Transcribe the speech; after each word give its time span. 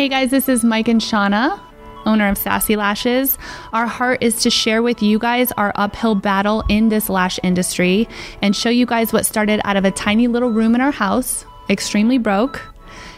Hey 0.00 0.08
guys, 0.08 0.30
this 0.30 0.48
is 0.48 0.64
Mike 0.64 0.88
and 0.88 0.98
Shauna, 0.98 1.60
owner 2.06 2.26
of 2.30 2.38
Sassy 2.38 2.74
Lashes. 2.74 3.36
Our 3.74 3.86
heart 3.86 4.22
is 4.22 4.36
to 4.36 4.48
share 4.48 4.82
with 4.82 5.02
you 5.02 5.18
guys 5.18 5.52
our 5.58 5.72
uphill 5.74 6.14
battle 6.14 6.64
in 6.70 6.88
this 6.88 7.10
lash 7.10 7.38
industry 7.42 8.08
and 8.40 8.56
show 8.56 8.70
you 8.70 8.86
guys 8.86 9.12
what 9.12 9.26
started 9.26 9.60
out 9.64 9.76
of 9.76 9.84
a 9.84 9.90
tiny 9.90 10.26
little 10.26 10.48
room 10.48 10.74
in 10.74 10.80
our 10.80 10.90
house, 10.90 11.44
extremely 11.68 12.16
broke, 12.16 12.62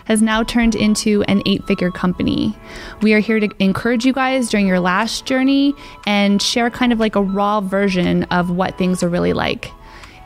has 0.06 0.20
now 0.20 0.42
turned 0.42 0.74
into 0.74 1.22
an 1.28 1.40
eight 1.46 1.64
figure 1.68 1.92
company. 1.92 2.58
We 3.00 3.14
are 3.14 3.20
here 3.20 3.38
to 3.38 3.48
encourage 3.60 4.04
you 4.04 4.12
guys 4.12 4.48
during 4.48 4.66
your 4.66 4.80
lash 4.80 5.20
journey 5.20 5.76
and 6.04 6.42
share 6.42 6.68
kind 6.68 6.92
of 6.92 6.98
like 6.98 7.14
a 7.14 7.22
raw 7.22 7.60
version 7.60 8.24
of 8.24 8.50
what 8.50 8.76
things 8.76 9.04
are 9.04 9.08
really 9.08 9.32
like. 9.32 9.70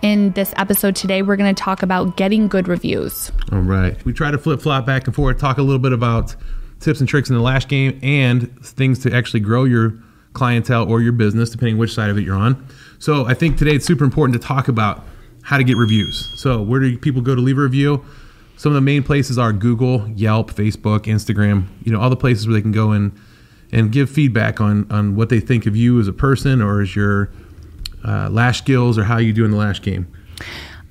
In 0.03 0.33
this 0.33 0.53
episode 0.57 0.95
today, 0.95 1.23
we're 1.23 1.37
going 1.37 1.55
to 1.55 1.61
talk 1.61 1.83
about 1.83 2.17
getting 2.17 2.49
good 2.49 2.69
reviews. 2.69 3.33
All 3.51 3.61
right. 3.61 4.03
We 4.05 4.13
try 4.13 4.31
to 4.31 4.39
flip 4.39 4.61
flop 4.61 4.87
back 4.87 5.07
and 5.07 5.15
forth, 5.15 5.39
talk 5.39 5.59
a 5.59 5.63
little 5.63 5.79
bit 5.79 5.93
about 5.93 6.37
tips 6.81 7.01
and 7.01 7.09
tricks 7.09 7.31
in 7.31 7.35
the 7.35 7.43
last 7.43 7.69
game 7.69 7.99
and 8.03 8.63
things 8.65 8.99
to 9.01 9.13
actually 9.13 9.41
grow 9.41 9.65
your 9.65 9.95
clientele 10.35 10.91
or 10.91 11.01
your 11.01 11.13
business, 11.13 11.51
depending 11.51 11.79
which 11.79 11.95
side 11.95 12.11
of 12.11 12.19
it 12.19 12.23
you're 12.23 12.37
on. 12.37 12.67
So 12.99 13.27
I 13.27 13.35
think 13.35 13.57
today 13.57 13.77
it's 13.77 13.87
super 13.87 14.05
important 14.05 14.41
to 14.41 14.47
talk 14.47 14.69
about 14.69 15.05
how 15.43 15.57
to 15.57 15.65
get 15.65 15.77
reviews. 15.77 16.31
So 16.41 16.61
where 16.61 16.81
do 16.81 16.99
people 16.99 17.23
go 17.23 17.35
to 17.35 17.41
leave 17.41 17.59
a 17.59 17.63
review? 17.63 18.05
Some 18.57 18.73
of 18.73 18.75
the 18.75 18.83
main 18.83 19.03
places 19.03 19.39
are 19.39 19.53
Google, 19.53 20.09
Yelp, 20.11 20.53
Facebook, 20.53 21.01
Instagram, 21.01 21.67
you 21.83 21.93
know, 21.93 22.01
all 22.01 22.11
the 22.11 22.17
places 22.17 22.47
where 22.47 22.55
they 22.55 22.63
can 22.63 22.73
go 22.73 22.93
and 22.93 23.13
and 23.73 23.91
give 23.91 24.09
feedback 24.09 24.61
on 24.61 24.91
on 24.91 25.17
what 25.17 25.29
they 25.29 25.41
think 25.41 25.67
of 25.67 25.75
you 25.75 25.99
as 25.99 26.09
a 26.09 26.13
person 26.13 26.63
or 26.63 26.81
as 26.81 26.95
your 26.95 27.31
uh, 28.05 28.29
lash 28.31 28.59
skills 28.59 28.99
or 28.99 29.05
how 29.05 29.19
you 29.19 29.33
do 29.33 29.45
in 29.45 29.51
the 29.51 29.57
lash 29.57 29.83
game. 29.83 30.07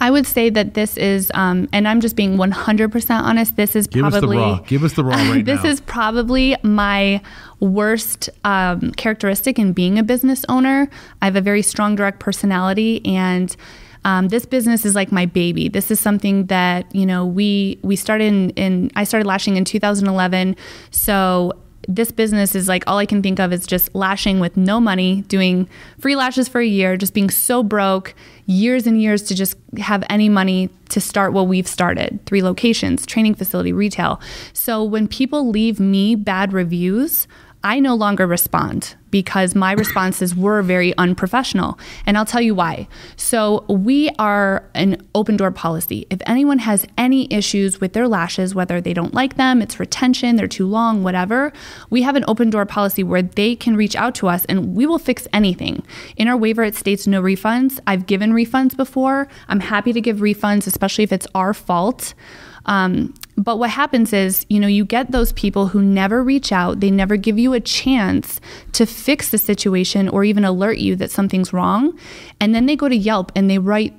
I 0.01 0.11
would 0.11 0.27
say 0.27 0.49
that 0.49 0.73
this 0.73 0.97
is, 0.97 1.31
um, 1.33 1.69
and 1.71 1.87
I'm 1.87 2.01
just 2.01 2.17
being 2.17 2.35
100% 2.37 3.21
honest. 3.21 3.55
This 3.55 3.75
is 3.75 3.87
Give 3.87 4.03
us 4.03 4.13
the 4.13 4.19
probably 4.19 4.37
raw. 4.37 4.59
Give 4.59 4.83
us 4.83 4.93
the 4.93 5.05
raw 5.05 5.15
right 5.31 5.45
this 5.45 5.63
now. 5.63 5.69
is 5.69 5.79
probably 5.81 6.55
my 6.63 7.21
worst 7.61 8.29
um, 8.43 8.91
characteristic 8.91 9.57
in 9.57 9.71
being 9.71 9.97
a 9.97 10.03
business 10.03 10.43
owner. 10.49 10.89
I 11.21 11.25
have 11.25 11.37
a 11.37 11.41
very 11.41 11.61
strong, 11.61 11.95
direct 11.95 12.19
personality, 12.19 13.05
and 13.05 13.55
um, 14.03 14.27
this 14.27 14.45
business 14.45 14.85
is 14.85 14.95
like 14.95 15.11
my 15.11 15.25
baby. 15.25 15.69
This 15.69 15.89
is 15.89 15.99
something 15.99 16.45
that 16.47 16.93
you 16.93 17.05
know 17.05 17.25
we 17.25 17.79
we 17.81 17.95
started 17.95 18.25
in, 18.25 18.49
in 18.51 18.91
I 18.95 19.05
started 19.05 19.25
lashing 19.25 19.55
in 19.55 19.65
2011. 19.65 20.55
So 20.91 21.53
this 21.87 22.11
business 22.11 22.55
is 22.55 22.67
like 22.67 22.83
all 22.87 22.97
I 22.97 23.05
can 23.05 23.21
think 23.21 23.39
of 23.39 23.53
is 23.53 23.65
just 23.67 23.93
lashing 23.95 24.39
with 24.39 24.57
no 24.57 24.79
money, 24.79 25.21
doing 25.23 25.67
free 25.99 26.15
lashes 26.15 26.47
for 26.47 26.61
a 26.61 26.65
year, 26.65 26.97
just 26.97 27.13
being 27.13 27.29
so 27.29 27.63
broke, 27.63 28.13
years 28.45 28.87
and 28.87 29.01
years 29.01 29.23
to 29.23 29.35
just 29.35 29.55
have 29.77 30.03
any 30.09 30.29
money 30.29 30.69
to 30.89 31.01
start 31.01 31.33
what 31.33 31.47
we've 31.47 31.67
started 31.67 32.19
three 32.25 32.43
locations, 32.43 33.05
training 33.05 33.35
facility, 33.35 33.73
retail. 33.73 34.21
So 34.53 34.83
when 34.83 35.07
people 35.07 35.49
leave 35.49 35.79
me 35.79 36.15
bad 36.15 36.53
reviews, 36.53 37.27
I 37.65 37.79
no 37.79 37.95
longer 37.95 38.27
respond 38.27 38.95
because 39.09 39.55
my 39.55 39.71
responses 39.71 40.35
were 40.35 40.61
very 40.61 40.95
unprofessional. 40.97 41.79
And 42.05 42.15
I'll 42.15 42.23
tell 42.25 42.41
you 42.41 42.53
why. 42.53 42.87
So, 43.15 43.65
we 43.67 44.11
are 44.19 44.69
an 44.75 45.03
open 45.15 45.35
door 45.35 45.49
policy. 45.49 46.05
If 46.11 46.21
anyone 46.27 46.59
has 46.59 46.85
any 46.95 47.31
issues 47.33 47.81
with 47.81 47.93
their 47.93 48.07
lashes, 48.07 48.53
whether 48.53 48.79
they 48.79 48.93
don't 48.93 49.15
like 49.15 49.35
them, 49.35 49.63
it's 49.63 49.79
retention, 49.79 50.35
they're 50.35 50.47
too 50.47 50.67
long, 50.67 51.01
whatever, 51.01 51.51
we 51.89 52.03
have 52.03 52.15
an 52.15 52.25
open 52.27 52.51
door 52.51 52.67
policy 52.67 53.03
where 53.03 53.23
they 53.23 53.55
can 53.55 53.75
reach 53.75 53.95
out 53.95 54.13
to 54.15 54.27
us 54.27 54.45
and 54.45 54.75
we 54.75 54.85
will 54.85 54.99
fix 54.99 55.27
anything. 55.33 55.83
In 56.17 56.27
our 56.27 56.37
waiver, 56.37 56.63
it 56.63 56.75
states 56.75 57.07
no 57.07 57.19
refunds. 57.19 57.79
I've 57.87 58.05
given 58.05 58.31
refunds 58.31 58.77
before. 58.77 59.27
I'm 59.47 59.61
happy 59.61 59.91
to 59.91 60.01
give 60.01 60.17
refunds, 60.17 60.67
especially 60.67 61.03
if 61.03 61.11
it's 61.11 61.27
our 61.33 61.55
fault. 61.55 62.13
Um, 62.67 63.13
but 63.37 63.59
what 63.59 63.69
happens 63.69 64.13
is, 64.13 64.45
you 64.49 64.59
know, 64.59 64.67
you 64.67 64.85
get 64.85 65.11
those 65.11 65.33
people 65.33 65.67
who 65.67 65.81
never 65.81 66.23
reach 66.23 66.51
out, 66.51 66.79
they 66.79 66.91
never 66.91 67.17
give 67.17 67.37
you 67.37 67.53
a 67.53 67.59
chance 67.59 68.39
to 68.73 68.85
fix 68.85 69.29
the 69.29 69.37
situation 69.37 70.07
or 70.07 70.23
even 70.23 70.45
alert 70.45 70.77
you 70.77 70.95
that 70.95 71.11
something's 71.11 71.51
wrong. 71.51 71.97
And 72.39 72.55
then 72.55 72.65
they 72.65 72.75
go 72.75 72.87
to 72.87 72.95
Yelp 72.95 73.31
and 73.35 73.49
they 73.49 73.57
write 73.57 73.93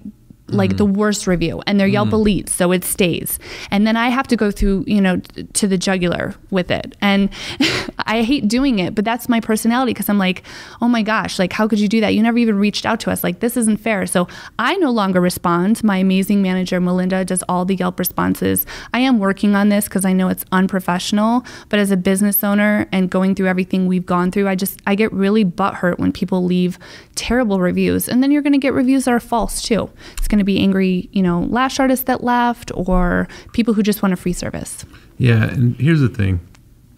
like 0.49 0.77
the 0.77 0.87
mm-hmm. 0.87 0.95
worst 0.95 1.27
review 1.27 1.63
and 1.67 1.81
their 1.81 1.87
Yelp 1.87 2.11
mm-hmm. 2.11 2.17
elites, 2.17 2.51
so 2.51 2.73
it 2.73 2.85
stays. 2.85 3.39
And 3.71 3.87
then 3.87 3.97
I 3.97 4.09
have 4.09 4.29
to 4.29 4.37
go 4.37 4.51
through, 4.51 4.85
you 4.87 5.01
know, 5.01 5.17
t- 5.17 5.43
to 5.45 5.67
the 5.67 5.77
jugular 5.77 6.35
with 6.51 6.71
it. 6.71 6.97
And 7.01 7.31
I 7.99 8.23
hate 8.23 8.47
doing 8.47 8.79
it, 8.79 8.95
but 8.95 9.05
that's 9.05 9.29
my 9.29 9.41
personality 9.41 9.93
because 9.93 10.09
I'm 10.09 10.19
like, 10.19 10.45
oh 10.81 10.89
my 10.89 11.03
gosh, 11.03 11.39
like, 11.39 11.53
how 11.53 11.67
could 11.67 11.81
you 11.81 11.89
do 11.89 12.01
that? 12.01 12.15
You 12.15 12.23
never 12.23 12.39
even 12.39 12.59
reached 12.59 12.87
out 12.87 13.01
to 13.01 13.11
us. 13.11 13.25
Like, 13.25 13.41
this 13.41 13.57
isn't 13.57 13.79
fair. 13.79 14.07
So 14.07 14.29
I 14.59 14.77
no 14.77 14.91
longer 14.91 15.21
respond. 15.21 15.83
My 15.83 15.97
amazing 15.99 16.43
manager, 16.43 16.81
Melinda, 16.81 17.25
does 17.25 17.43
all 17.49 17.65
the 17.65 17.75
Yelp 17.75 17.99
responses. 17.99 18.67
I 18.95 19.01
am 19.01 19.19
working 19.19 19.57
on 19.57 19.69
this 19.69 19.87
because 19.87 20.05
I 20.05 20.13
know 20.13 20.29
it's 20.29 20.45
unprofessional, 20.53 21.45
but 21.69 21.81
as 21.81 21.91
a 21.91 21.97
business 21.97 22.45
owner 22.45 22.89
and 22.93 23.11
going 23.11 23.35
through 23.35 23.49
everything 23.49 23.87
we've 23.87 24.07
gone 24.07 24.31
through, 24.31 24.49
I 24.49 24.55
just, 24.55 24.81
I 24.87 24.95
get 24.95 25.13
really 25.13 25.45
butthurt 25.45 25.99
when 25.99 26.13
people 26.13 26.45
leave 26.45 26.79
terrible 27.17 27.61
reviews. 27.61 28.09
And 28.09 28.23
then 28.23 28.31
you're 28.31 28.43
going 28.43 28.53
to 28.53 28.59
get 28.59 28.73
reviews 28.73 29.07
that 29.07 29.13
are 29.13 29.21
false 29.21 29.63
too. 29.63 29.91
It's 30.17 30.29
going 30.29 30.36
to 30.39 30.45
be 30.45 30.59
angry, 30.61 31.09
you 31.13 31.23
know, 31.23 31.41
lash 31.43 31.79
artists 31.79 32.05
that 32.05 32.23
left 32.23 32.71
or 32.75 33.29
people 33.53 33.75
who 33.75 33.83
just 33.83 34.03
want 34.03 34.13
a 34.13 34.17
free 34.17 34.33
service. 34.33 34.85
Yeah, 35.19 35.45
and 35.45 35.77
here's 35.77 36.01
the 36.01 36.09
thing 36.09 36.41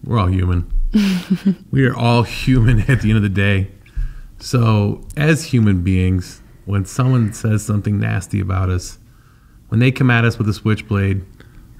we're 0.03 0.19
all 0.19 0.27
human. 0.27 0.71
we 1.71 1.85
are 1.85 1.95
all 1.95 2.23
human 2.23 2.79
at 2.89 3.01
the 3.01 3.09
end 3.09 3.17
of 3.17 3.23
the 3.23 3.29
day. 3.29 3.69
So, 4.39 5.05
as 5.17 5.45
human 5.45 5.83
beings, 5.83 6.41
when 6.65 6.85
someone 6.85 7.33
says 7.33 7.65
something 7.65 7.99
nasty 7.99 8.39
about 8.39 8.69
us, 8.69 8.97
when 9.67 9.79
they 9.79 9.91
come 9.91 10.09
at 10.09 10.25
us 10.25 10.37
with 10.37 10.47
a 10.47 10.53
switchblade, 10.53 11.25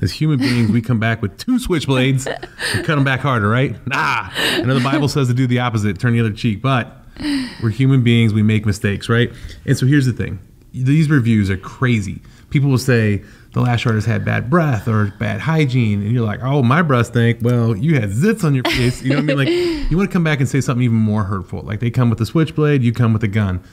as 0.02 0.14
human 0.14 0.40
beings, 0.40 0.72
we 0.72 0.82
come 0.82 1.00
back 1.00 1.22
with 1.22 1.38
two 1.38 1.58
switchblades 1.60 2.26
and 2.28 2.86
cut 2.86 2.96
them 2.96 3.04
back 3.04 3.20
harder, 3.20 3.50
right? 3.50 3.76
Nah. 3.88 4.30
I 4.32 4.62
know 4.66 4.74
the 4.74 4.84
Bible 4.84 5.08
says 5.08 5.28
to 5.28 5.34
do 5.34 5.48
the 5.48 5.60
opposite, 5.60 6.00
turn 6.00 6.14
the 6.14 6.20
other 6.22 6.32
cheek, 6.32 6.62
but 6.62 7.04
we're 7.62 7.70
human 7.70 8.04
beings, 8.04 8.34
we 8.34 8.44
make 8.44 8.66
mistakes, 8.66 9.10
right? 9.10 9.32
And 9.66 9.78
so 9.78 9.86
here's 9.86 10.06
the 10.06 10.14
thing 10.14 10.40
these 10.72 11.10
reviews 11.10 11.50
are 11.50 11.58
crazy. 11.58 12.22
People 12.50 12.70
will 12.70 12.78
say 12.78 13.24
the 13.54 13.62
lash 13.62 13.86
artist 13.86 14.08
had 14.08 14.24
bad 14.24 14.50
breath 14.50 14.88
or 14.88 15.14
bad 15.20 15.42
hygiene, 15.42 16.02
and 16.02 16.12
you're 16.12 16.26
like, 16.26 16.42
oh, 16.44 16.62
my 16.62 16.82
breath 16.82 17.08
stink. 17.08 17.40
Well, 17.42 17.76
you 17.76 17.96
had 17.96 18.10
zits 18.10 18.44
on 18.44 18.54
your 18.54 18.64
face. 18.64 19.02
You 19.02 19.10
know 19.10 19.16
what 19.16 19.24
I 19.24 19.26
mean? 19.28 19.38
Like, 19.38 19.90
you 19.92 19.98
want 19.98 20.10
to 20.10 20.14
come 20.14 20.24
back 20.24 20.40
and 20.40 20.48
say 20.48 20.62
something 20.62 20.84
even 20.84 20.98
more 20.98 21.24
hurtful. 21.24 21.62
Like, 21.62 21.80
they 21.80 21.90
come 21.90 22.10
with 22.10 22.22
a 22.22 22.26
switchblade, 22.26 22.84
you 22.84 22.94
come 22.94 23.14
with 23.14 23.24
a 23.24 23.28
gun. 23.28 23.64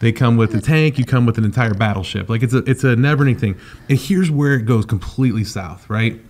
They 0.00 0.12
come 0.12 0.36
with 0.36 0.54
a 0.54 0.60
tank, 0.60 0.98
you 0.98 1.04
come 1.06 1.24
with 1.24 1.38
an 1.38 1.44
entire 1.44 1.72
battleship. 1.72 2.28
Like, 2.28 2.42
it's 2.42 2.52
a, 2.52 2.58
it's 2.58 2.84
a 2.84 2.96
never 2.96 3.22
ending 3.22 3.38
thing. 3.38 3.60
And 3.88 3.98
here's 3.98 4.30
where 4.30 4.54
it 4.54 4.66
goes 4.66 4.84
completely 4.84 5.44
south, 5.44 5.88
right? 5.88 6.20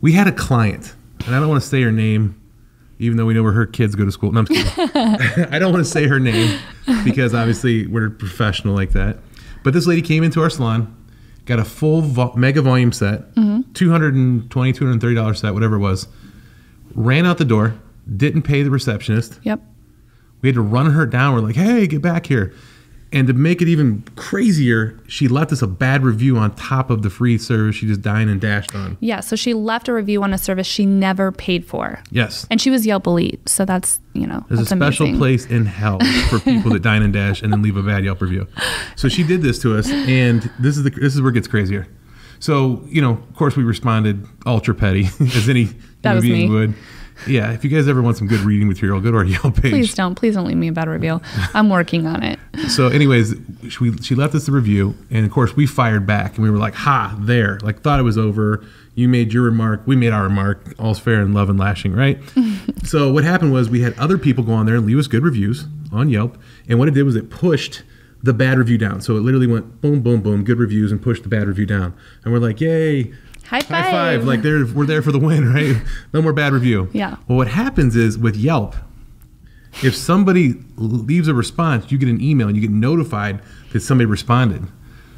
We 0.00 0.12
had 0.12 0.26
a 0.26 0.32
client, 0.32 0.94
and 1.26 1.34
I 1.34 1.40
don't 1.40 1.48
want 1.48 1.62
to 1.62 1.68
say 1.68 1.82
her 1.82 1.92
name, 1.92 2.40
even 2.98 3.16
though 3.16 3.26
we 3.26 3.34
know 3.34 3.42
where 3.42 3.52
her 3.52 3.66
kids 3.66 3.94
go 3.94 4.04
to 4.04 4.12
school. 4.12 4.32
No, 4.32 4.40
I'm 4.40 4.46
kidding. 4.46 4.72
I 5.52 5.58
don't 5.58 5.72
want 5.72 5.84
to 5.84 5.90
say 5.90 6.06
her 6.06 6.20
name 6.20 6.60
because 7.04 7.34
obviously 7.34 7.86
we're 7.86 8.10
professional 8.10 8.74
like 8.74 8.90
that. 8.90 9.18
But 9.62 9.74
this 9.74 9.86
lady 9.86 10.02
came 10.02 10.22
into 10.22 10.40
our 10.42 10.50
salon, 10.50 10.96
got 11.44 11.58
a 11.58 11.64
full 11.64 12.02
vo- 12.02 12.34
mega 12.34 12.62
volume 12.62 12.92
set, 12.92 13.34
mm-hmm. 13.34 13.60
$220, 13.72 14.48
$230 14.48 15.36
set, 15.36 15.54
whatever 15.54 15.76
it 15.76 15.80
was, 15.80 16.08
ran 16.94 17.26
out 17.26 17.38
the 17.38 17.44
door, 17.44 17.74
didn't 18.16 18.42
pay 18.42 18.62
the 18.62 18.70
receptionist. 18.70 19.38
Yep. 19.42 19.60
We 20.40 20.48
had 20.48 20.54
to 20.54 20.62
run 20.62 20.90
her 20.90 21.06
down. 21.06 21.34
We're 21.34 21.40
like, 21.40 21.56
hey, 21.56 21.86
get 21.86 22.02
back 22.02 22.26
here. 22.26 22.52
And 23.12 23.26
to 23.26 23.34
make 23.34 23.60
it 23.60 23.68
even 23.68 24.02
crazier, 24.16 24.98
she 25.06 25.28
left 25.28 25.52
us 25.52 25.60
a 25.60 25.66
bad 25.66 26.02
review 26.02 26.38
on 26.38 26.54
top 26.54 26.88
of 26.88 27.02
the 27.02 27.10
free 27.10 27.36
service 27.36 27.76
she 27.76 27.86
just 27.86 28.00
dined 28.00 28.30
and 28.30 28.40
dashed 28.40 28.74
on. 28.74 28.96
Yeah. 29.00 29.20
So 29.20 29.36
she 29.36 29.52
left 29.52 29.86
a 29.88 29.92
review 29.92 30.22
on 30.22 30.32
a 30.32 30.38
service 30.38 30.66
she 30.66 30.86
never 30.86 31.30
paid 31.30 31.66
for. 31.66 32.02
Yes. 32.10 32.46
And 32.50 32.60
she 32.60 32.70
was 32.70 32.86
Yelp 32.86 33.06
Elite. 33.06 33.46
So 33.46 33.66
that's, 33.66 34.00
you 34.14 34.26
know, 34.26 34.44
There's 34.48 34.60
that's 34.60 34.72
a 34.72 34.76
special 34.76 35.06
amazing. 35.06 35.18
place 35.18 35.46
in 35.46 35.66
hell 35.66 35.98
for 36.30 36.38
people 36.40 36.70
that 36.72 36.80
dine 36.82 37.02
and 37.02 37.12
dash 37.12 37.42
and 37.42 37.52
then 37.52 37.60
leave 37.60 37.76
a 37.76 37.82
bad 37.82 38.02
Yelp 38.04 38.22
review. 38.22 38.48
So 38.96 39.08
she 39.08 39.22
did 39.22 39.42
this 39.42 39.58
to 39.60 39.76
us, 39.76 39.90
and 39.90 40.50
this 40.58 40.76
is 40.76 40.82
the 40.84 40.90
this 40.90 41.14
is 41.14 41.20
where 41.20 41.30
it 41.30 41.34
gets 41.34 41.48
crazier. 41.48 41.86
So 42.38 42.82
you 42.86 43.02
know, 43.02 43.12
of 43.12 43.36
course, 43.36 43.56
we 43.56 43.62
responded 43.62 44.26
ultra 44.46 44.74
petty 44.74 45.04
as 45.20 45.48
any 45.48 45.68
human 46.02 46.20
being 46.22 46.50
would. 46.50 46.74
Yeah, 47.26 47.52
if 47.52 47.62
you 47.64 47.70
guys 47.70 47.88
ever 47.88 48.02
want 48.02 48.16
some 48.16 48.26
good 48.26 48.40
reading 48.40 48.68
material, 48.68 49.00
go 49.00 49.10
to 49.10 49.16
our 49.18 49.24
Yelp 49.42 49.54
page. 49.56 49.72
Please 49.72 49.94
don't. 49.94 50.14
Please 50.14 50.34
don't 50.34 50.46
leave 50.46 50.56
me 50.56 50.68
a 50.68 50.72
bad 50.72 50.88
review. 50.88 51.20
I'm 51.54 51.70
working 51.70 52.06
on 52.06 52.22
it. 52.22 52.38
So, 52.68 52.88
anyways, 52.88 53.34
she, 53.70 53.92
she 54.02 54.14
left 54.14 54.34
us 54.34 54.46
the 54.46 54.52
review, 54.52 54.94
and 55.10 55.26
of 55.26 55.32
course, 55.32 55.56
we 55.56 55.66
fired 55.66 56.06
back, 56.06 56.36
and 56.36 56.44
we 56.44 56.50
were 56.50 56.58
like, 56.58 56.74
"Ha, 56.74 57.16
there!" 57.18 57.58
Like, 57.62 57.80
thought 57.80 57.98
it 57.98 58.02
was 58.02 58.16
over. 58.16 58.64
You 58.94 59.08
made 59.08 59.32
your 59.32 59.42
remark, 59.42 59.82
we 59.86 59.96
made 59.96 60.12
our 60.12 60.22
remark. 60.22 60.74
All's 60.78 60.98
fair 60.98 61.20
in 61.22 61.32
love 61.34 61.48
and 61.50 61.58
lashing, 61.58 61.92
right? 61.92 62.18
so, 62.84 63.10
what 63.12 63.24
happened 63.24 63.52
was 63.52 63.68
we 63.68 63.80
had 63.80 63.98
other 63.98 64.16
people 64.16 64.44
go 64.44 64.52
on 64.52 64.66
there 64.66 64.76
and 64.76 64.86
leave 64.86 64.98
us 64.98 65.06
good 65.06 65.22
reviews 65.22 65.66
on 65.92 66.08
Yelp, 66.08 66.38
and 66.68 66.78
what 66.78 66.88
it 66.88 66.92
did 66.94 67.02
was 67.04 67.16
it 67.16 67.30
pushed 67.30 67.82
the 68.22 68.32
bad 68.32 68.58
review 68.58 68.78
down. 68.78 69.00
So 69.00 69.16
it 69.16 69.20
literally 69.20 69.46
went 69.48 69.80
boom, 69.80 70.00
boom, 70.00 70.20
boom, 70.20 70.44
good 70.44 70.58
reviews, 70.58 70.92
and 70.92 71.02
pushed 71.02 71.24
the 71.24 71.28
bad 71.28 71.48
review 71.48 71.66
down. 71.66 71.94
And 72.24 72.32
we're 72.32 72.38
like, 72.38 72.60
"Yay!" 72.60 73.12
High 73.46 73.60
five. 73.60 73.84
High 73.84 73.90
five! 73.90 74.24
Like, 74.24 74.42
we're 74.42 74.86
there 74.86 75.02
for 75.02 75.12
the 75.12 75.18
win, 75.18 75.52
right? 75.54 75.76
no 76.12 76.22
more 76.22 76.32
bad 76.32 76.52
review. 76.52 76.88
Yeah. 76.92 77.16
Well, 77.28 77.36
what 77.38 77.48
happens 77.48 77.96
is 77.96 78.18
with 78.18 78.36
Yelp, 78.36 78.74
if 79.82 79.94
somebody 79.94 80.54
leaves 80.76 81.28
a 81.28 81.34
response, 81.34 81.90
you 81.90 81.98
get 81.98 82.08
an 82.08 82.20
email 82.20 82.46
and 82.48 82.56
you 82.56 82.62
get 82.62 82.70
notified 82.70 83.40
that 83.72 83.80
somebody 83.80 84.06
responded. 84.06 84.66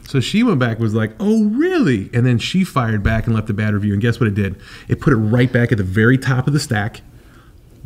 So 0.06 0.20
she 0.20 0.42
went 0.42 0.58
back 0.58 0.78
was 0.78 0.94
like, 0.94 1.12
"Oh, 1.18 1.44
really?" 1.44 2.10
And 2.12 2.26
then 2.26 2.38
she 2.38 2.62
fired 2.62 3.02
back 3.02 3.26
and 3.26 3.34
left 3.34 3.48
a 3.50 3.54
bad 3.54 3.74
review. 3.74 3.92
And 3.94 4.02
guess 4.02 4.20
what 4.20 4.26
it 4.26 4.34
did? 4.34 4.56
It 4.88 5.00
put 5.00 5.12
it 5.12 5.16
right 5.16 5.50
back 5.50 5.72
at 5.72 5.78
the 5.78 5.84
very 5.84 6.18
top 6.18 6.46
of 6.46 6.52
the 6.52 6.60
stack, 6.60 7.00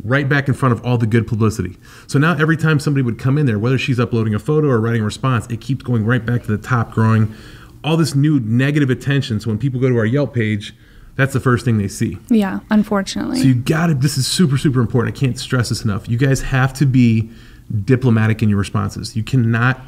right 0.03 0.27
back 0.27 0.47
in 0.47 0.53
front 0.53 0.73
of 0.73 0.83
all 0.85 0.97
the 0.97 1.07
good 1.07 1.27
publicity. 1.27 1.77
So 2.07 2.19
now 2.19 2.33
every 2.37 2.57
time 2.57 2.79
somebody 2.79 3.03
would 3.03 3.17
come 3.17 3.37
in 3.37 3.45
there, 3.45 3.57
whether 3.57 3.77
she's 3.77 3.99
uploading 3.99 4.33
a 4.35 4.39
photo 4.39 4.67
or 4.67 4.79
writing 4.81 5.01
a 5.01 5.05
response, 5.05 5.47
it 5.47 5.61
keeps 5.61 5.83
going 5.83 6.05
right 6.05 6.25
back 6.25 6.43
to 6.43 6.47
the 6.47 6.57
top, 6.57 6.91
growing 6.91 7.33
all 7.83 7.97
this 7.97 8.15
new 8.15 8.39
negative 8.39 8.89
attention. 8.89 9.39
So 9.39 9.49
when 9.49 9.57
people 9.57 9.79
go 9.79 9.89
to 9.89 9.97
our 9.97 10.05
Yelp 10.05 10.33
page, 10.33 10.75
that's 11.15 11.33
the 11.33 11.39
first 11.39 11.65
thing 11.65 11.77
they 11.77 11.87
see. 11.87 12.17
Yeah, 12.29 12.59
unfortunately. 12.69 13.39
So 13.41 13.47
you 13.47 13.55
got 13.55 13.87
to, 13.87 13.93
this 13.93 14.17
is 14.17 14.25
super, 14.27 14.57
super 14.57 14.79
important. 14.79 15.15
I 15.15 15.19
can't 15.19 15.37
stress 15.39 15.69
this 15.69 15.83
enough. 15.83 16.07
You 16.09 16.17
guys 16.17 16.41
have 16.41 16.73
to 16.75 16.85
be 16.85 17.29
diplomatic 17.85 18.41
in 18.41 18.49
your 18.49 18.57
responses. 18.57 19.15
You 19.15 19.23
cannot 19.23 19.79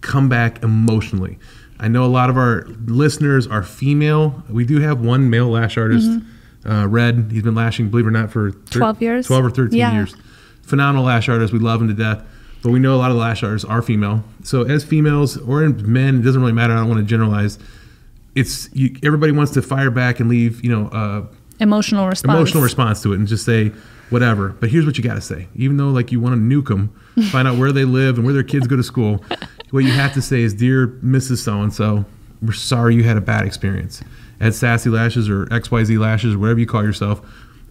come 0.00 0.28
back 0.28 0.62
emotionally. 0.62 1.38
I 1.80 1.88
know 1.88 2.04
a 2.04 2.06
lot 2.08 2.30
of 2.30 2.36
our 2.36 2.66
listeners 2.86 3.46
are 3.46 3.62
female. 3.62 4.42
We 4.48 4.64
do 4.64 4.80
have 4.80 5.00
one 5.00 5.30
male 5.30 5.48
lash 5.48 5.76
artist, 5.78 6.08
Mm-hmm. 6.08 6.70
uh, 6.70 6.86
Red. 6.86 7.28
He's 7.32 7.42
been 7.42 7.54
lashing, 7.54 7.88
believe 7.90 8.06
it 8.06 8.08
or 8.08 8.12
not, 8.12 8.30
for 8.32 8.50
thir- 8.52 8.80
12 8.80 9.02
years? 9.02 9.26
12 9.26 9.44
or 9.44 9.50
13 9.50 9.78
Yeah. 9.78 9.92
years. 9.94 10.14
Phenomenal 10.62 11.04
lash 11.06 11.28
artist. 11.28 11.52
We 11.52 11.58
love 11.60 11.80
him 11.80 11.88
to 11.88 11.94
death. 11.94 12.22
But 12.62 12.70
we 12.70 12.78
know 12.80 12.94
a 12.94 12.98
lot 12.98 13.10
of 13.10 13.16
the 13.16 13.22
lash 13.22 13.42
artists 13.42 13.68
are 13.68 13.82
female. 13.82 14.24
So 14.42 14.62
as 14.62 14.84
females 14.84 15.36
or 15.36 15.62
in 15.62 15.90
men, 15.90 16.20
it 16.20 16.22
doesn't 16.22 16.40
really 16.40 16.52
matter. 16.52 16.72
I 16.72 16.76
don't 16.76 16.88
want 16.88 17.00
to 17.00 17.06
generalize. 17.06 17.58
It's 18.34 18.68
you, 18.72 18.96
everybody 19.04 19.32
wants 19.32 19.52
to 19.52 19.62
fire 19.62 19.90
back 19.90 20.20
and 20.20 20.28
leave, 20.28 20.64
you 20.64 20.70
know, 20.70 20.88
uh, 20.88 21.26
emotional 21.60 22.06
response. 22.08 22.36
emotional 22.36 22.62
response 22.62 23.02
to 23.02 23.12
it 23.12 23.16
and 23.16 23.28
just 23.28 23.44
say 23.44 23.72
whatever. 24.10 24.50
But 24.50 24.70
here's 24.70 24.86
what 24.86 24.96
you 24.98 25.04
got 25.04 25.14
to 25.14 25.20
say. 25.20 25.48
Even 25.54 25.76
though 25.76 25.88
like 25.88 26.12
you 26.12 26.20
want 26.20 26.34
to 26.34 26.40
nuke 26.40 26.68
them, 26.68 26.88
find 27.30 27.46
out 27.46 27.58
where 27.58 27.72
they 27.72 27.84
live 27.84 28.16
and 28.16 28.24
where 28.24 28.34
their 28.34 28.42
kids 28.42 28.66
go 28.66 28.76
to 28.76 28.82
school. 28.82 29.24
What 29.70 29.84
you 29.84 29.92
have 29.92 30.14
to 30.14 30.22
say 30.22 30.42
is, 30.42 30.54
"Dear 30.54 30.86
Mrs. 30.88 31.38
So 31.38 31.60
and 31.60 31.72
So, 31.72 32.04
we're 32.42 32.52
sorry 32.52 32.94
you 32.94 33.04
had 33.04 33.16
a 33.16 33.20
bad 33.20 33.44
experience 33.46 34.02
at 34.40 34.54
Sassy 34.54 34.88
Lashes 34.90 35.28
or 35.28 35.46
XYZ 35.46 35.98
Lashes 35.98 36.34
or 36.34 36.38
whatever 36.38 36.60
you 36.60 36.66
call 36.66 36.82
yourself. 36.84 37.20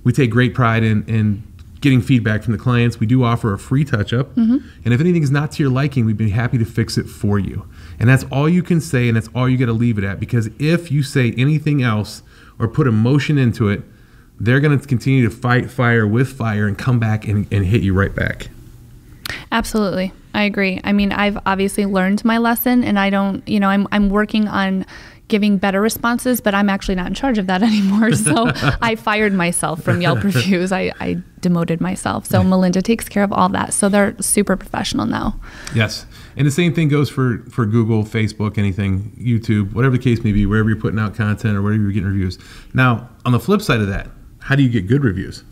We 0.03 0.13
take 0.13 0.29
great 0.31 0.53
pride 0.53 0.83
in 0.83 1.03
in 1.07 1.43
getting 1.81 2.01
feedback 2.01 2.43
from 2.43 2.53
the 2.53 2.59
clients. 2.59 2.99
We 2.99 3.07
do 3.07 3.23
offer 3.23 3.53
a 3.53 3.59
free 3.59 3.85
touch 3.85 4.13
up, 4.13 4.35
mm-hmm. 4.35 4.57
and 4.83 4.93
if 4.93 4.99
anything 4.99 5.23
is 5.23 5.31
not 5.31 5.51
to 5.53 5.63
your 5.63 5.71
liking, 5.71 6.05
we'd 6.05 6.17
be 6.17 6.29
happy 6.29 6.57
to 6.57 6.65
fix 6.65 6.97
it 6.97 7.05
for 7.05 7.39
you. 7.39 7.67
And 7.99 8.09
that's 8.09 8.25
all 8.31 8.47
you 8.47 8.63
can 8.63 8.81
say, 8.81 9.07
and 9.07 9.15
that's 9.15 9.29
all 9.35 9.49
you 9.49 9.57
got 9.57 9.65
to 9.65 9.73
leave 9.73 9.97
it 9.97 10.03
at. 10.03 10.19
Because 10.19 10.49
if 10.59 10.91
you 10.91 11.03
say 11.03 11.33
anything 11.37 11.81
else 11.81 12.23
or 12.59 12.67
put 12.67 12.87
emotion 12.87 13.37
into 13.37 13.69
it, 13.69 13.83
they're 14.39 14.59
going 14.59 14.77
to 14.77 14.87
continue 14.87 15.27
to 15.27 15.35
fight 15.35 15.69
fire 15.69 16.05
with 16.05 16.31
fire 16.37 16.67
and 16.67 16.77
come 16.77 16.99
back 16.99 17.27
and, 17.27 17.51
and 17.51 17.65
hit 17.65 17.81
you 17.81 17.93
right 17.93 18.13
back. 18.13 18.49
Absolutely. 19.51 20.13
I 20.33 20.43
agree. 20.43 20.79
I 20.83 20.93
mean, 20.93 21.11
I've 21.11 21.39
obviously 21.45 21.85
learned 21.85 22.23
my 22.23 22.37
lesson 22.37 22.83
and 22.83 22.99
I 22.99 23.09
don't, 23.09 23.47
you 23.47 23.59
know, 23.59 23.69
I'm 23.69 23.87
I'm 23.91 24.09
working 24.09 24.47
on 24.47 24.85
giving 25.27 25.57
better 25.57 25.81
responses, 25.81 26.39
but 26.41 26.55
I'm 26.55 26.69
actually 26.69 26.95
not 26.95 27.07
in 27.07 27.13
charge 27.13 27.37
of 27.37 27.47
that 27.47 27.61
anymore. 27.63 28.13
So 28.13 28.51
I 28.81 28.95
fired 28.95 29.33
myself 29.33 29.81
from 29.81 30.01
Yelp 30.01 30.23
reviews. 30.23 30.71
I, 30.71 30.91
I 30.99 31.21
demoted 31.41 31.81
myself. 31.81 32.25
So 32.25 32.43
Melinda 32.43 32.81
takes 32.81 33.07
care 33.09 33.23
of 33.23 33.31
all 33.31 33.49
that. 33.49 33.73
So 33.73 33.89
they're 33.89 34.15
super 34.21 34.55
professional 34.55 35.05
now. 35.05 35.39
Yes. 35.75 36.05
And 36.35 36.45
the 36.45 36.51
same 36.51 36.73
thing 36.73 36.87
goes 36.87 37.09
for, 37.09 37.39
for 37.49 37.65
Google, 37.65 38.03
Facebook, 38.03 38.57
anything, 38.57 39.11
YouTube, 39.19 39.73
whatever 39.73 39.97
the 39.97 40.03
case 40.03 40.23
may 40.23 40.31
be, 40.31 40.45
wherever 40.45 40.69
you're 40.69 40.79
putting 40.79 40.99
out 40.99 41.15
content 41.15 41.57
or 41.57 41.61
wherever 41.61 41.81
you're 41.81 41.91
getting 41.91 42.09
reviews. 42.09 42.37
Now, 42.73 43.09
on 43.25 43.31
the 43.31 43.39
flip 43.39 43.61
side 43.61 43.81
of 43.81 43.87
that, 43.87 44.09
how 44.39 44.55
do 44.55 44.63
you 44.63 44.69
get 44.69 44.87
good 44.87 45.03
reviews? 45.03 45.43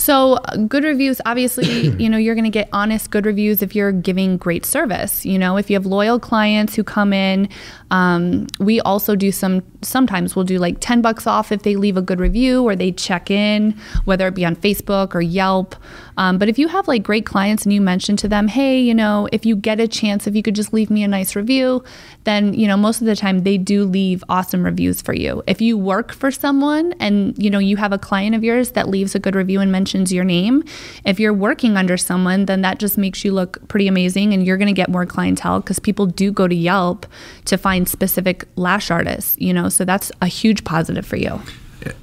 So, 0.00 0.38
good 0.66 0.82
reviews, 0.82 1.20
obviously, 1.26 1.88
you 2.02 2.08
know, 2.08 2.16
you're 2.16 2.34
going 2.34 2.44
to 2.46 2.50
get 2.50 2.70
honest, 2.72 3.10
good 3.10 3.26
reviews 3.26 3.60
if 3.60 3.74
you're 3.74 3.92
giving 3.92 4.38
great 4.38 4.64
service. 4.64 5.26
You 5.26 5.38
know, 5.38 5.58
if 5.58 5.68
you 5.68 5.76
have 5.76 5.84
loyal 5.84 6.18
clients 6.18 6.74
who 6.74 6.82
come 6.82 7.12
in, 7.12 7.50
um, 7.90 8.46
we 8.58 8.80
also 8.80 9.14
do 9.14 9.30
some, 9.30 9.62
sometimes 9.82 10.34
we'll 10.34 10.46
do 10.46 10.58
like 10.58 10.78
10 10.80 11.02
bucks 11.02 11.26
off 11.26 11.52
if 11.52 11.64
they 11.64 11.76
leave 11.76 11.98
a 11.98 12.02
good 12.02 12.18
review 12.18 12.64
or 12.64 12.74
they 12.74 12.92
check 12.92 13.30
in, 13.30 13.78
whether 14.06 14.26
it 14.26 14.34
be 14.34 14.42
on 14.42 14.56
Facebook 14.56 15.14
or 15.14 15.20
Yelp. 15.20 15.76
Um, 16.20 16.36
but 16.36 16.50
if 16.50 16.58
you 16.58 16.68
have 16.68 16.86
like 16.86 17.02
great 17.02 17.24
clients 17.24 17.64
and 17.64 17.72
you 17.72 17.80
mention 17.80 18.14
to 18.18 18.28
them, 18.28 18.46
hey, 18.46 18.78
you 18.78 18.94
know, 18.94 19.26
if 19.32 19.46
you 19.46 19.56
get 19.56 19.80
a 19.80 19.88
chance, 19.88 20.26
if 20.26 20.36
you 20.36 20.42
could 20.42 20.54
just 20.54 20.70
leave 20.70 20.90
me 20.90 21.02
a 21.02 21.08
nice 21.08 21.34
review, 21.34 21.82
then, 22.24 22.52
you 22.52 22.66
know, 22.68 22.76
most 22.76 23.00
of 23.00 23.06
the 23.06 23.16
time 23.16 23.38
they 23.38 23.56
do 23.56 23.84
leave 23.84 24.22
awesome 24.28 24.62
reviews 24.62 25.00
for 25.00 25.14
you. 25.14 25.42
If 25.46 25.62
you 25.62 25.78
work 25.78 26.12
for 26.12 26.30
someone 26.30 26.92
and, 27.00 27.42
you 27.42 27.48
know, 27.48 27.58
you 27.58 27.78
have 27.78 27.94
a 27.94 27.98
client 27.98 28.36
of 28.36 28.44
yours 28.44 28.72
that 28.72 28.90
leaves 28.90 29.14
a 29.14 29.18
good 29.18 29.34
review 29.34 29.60
and 29.60 29.72
mentions 29.72 30.12
your 30.12 30.24
name, 30.24 30.62
if 31.06 31.18
you're 31.18 31.32
working 31.32 31.78
under 31.78 31.96
someone, 31.96 32.44
then 32.44 32.60
that 32.60 32.78
just 32.78 32.98
makes 32.98 33.24
you 33.24 33.32
look 33.32 33.66
pretty 33.68 33.88
amazing 33.88 34.34
and 34.34 34.44
you're 34.44 34.58
going 34.58 34.68
to 34.68 34.74
get 34.74 34.90
more 34.90 35.06
clientele 35.06 35.60
because 35.60 35.78
people 35.78 36.04
do 36.04 36.30
go 36.30 36.46
to 36.46 36.54
Yelp 36.54 37.06
to 37.46 37.56
find 37.56 37.88
specific 37.88 38.44
lash 38.56 38.90
artists, 38.90 39.36
you 39.38 39.54
know, 39.54 39.70
so 39.70 39.86
that's 39.86 40.12
a 40.20 40.26
huge 40.26 40.64
positive 40.64 41.06
for 41.06 41.16
you. 41.16 41.40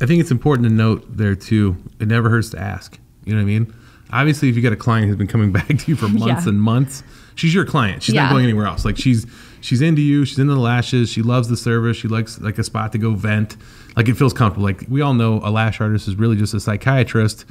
I 0.01 0.07
think 0.07 0.21
it's 0.21 0.31
important 0.31 0.67
to 0.67 0.73
note 0.73 1.05
there 1.15 1.35
too, 1.35 1.77
it 1.99 2.07
never 2.07 2.31
hurts 2.31 2.49
to 2.49 2.59
ask. 2.59 2.97
You 3.23 3.33
know 3.33 3.37
what 3.37 3.43
I 3.43 3.45
mean? 3.45 3.73
Obviously, 4.11 4.49
if 4.49 4.55
you 4.55 4.61
got 4.61 4.73
a 4.73 4.77
client 4.77 5.07
who's 5.07 5.15
been 5.17 5.27
coming 5.27 5.51
back 5.59 5.67
to 5.67 5.85
you 5.87 5.95
for 5.95 6.07
months 6.07 6.45
Yeah. 6.45 6.49
and 6.49 6.61
months, 6.61 7.03
she's 7.35 7.53
your 7.53 7.65
client. 7.65 8.03
She's 8.03 8.15
Yeah. 8.15 8.23
not 8.23 8.31
going 8.31 8.43
anywhere 8.45 8.65
else. 8.67 8.85
Like 8.85 8.97
she's 8.97 9.25
she's 9.61 9.81
into 9.81 10.01
you. 10.01 10.23
She's 10.25 10.39
into 10.39 10.53
the 10.53 10.59
lashes. 10.59 11.09
She 11.11 11.21
loves 11.21 11.47
the 11.49 11.57
service. 11.57 11.97
She 11.97 12.07
likes 12.07 12.39
like 12.39 12.57
a 12.57 12.63
spot 12.63 12.91
to 12.93 12.97
go 12.97 13.13
vent. 13.13 13.57
Like 13.95 14.07
it 14.07 14.15
feels 14.15 14.33
comfortable. 14.33 14.63
Like 14.65 14.85
we 14.87 15.01
all 15.01 15.13
know, 15.13 15.41
a 15.43 15.49
lash 15.51 15.81
artist 15.81 16.07
is 16.07 16.15
really 16.15 16.35
just 16.35 16.53
a 16.53 16.59
psychiatrist 16.59 17.45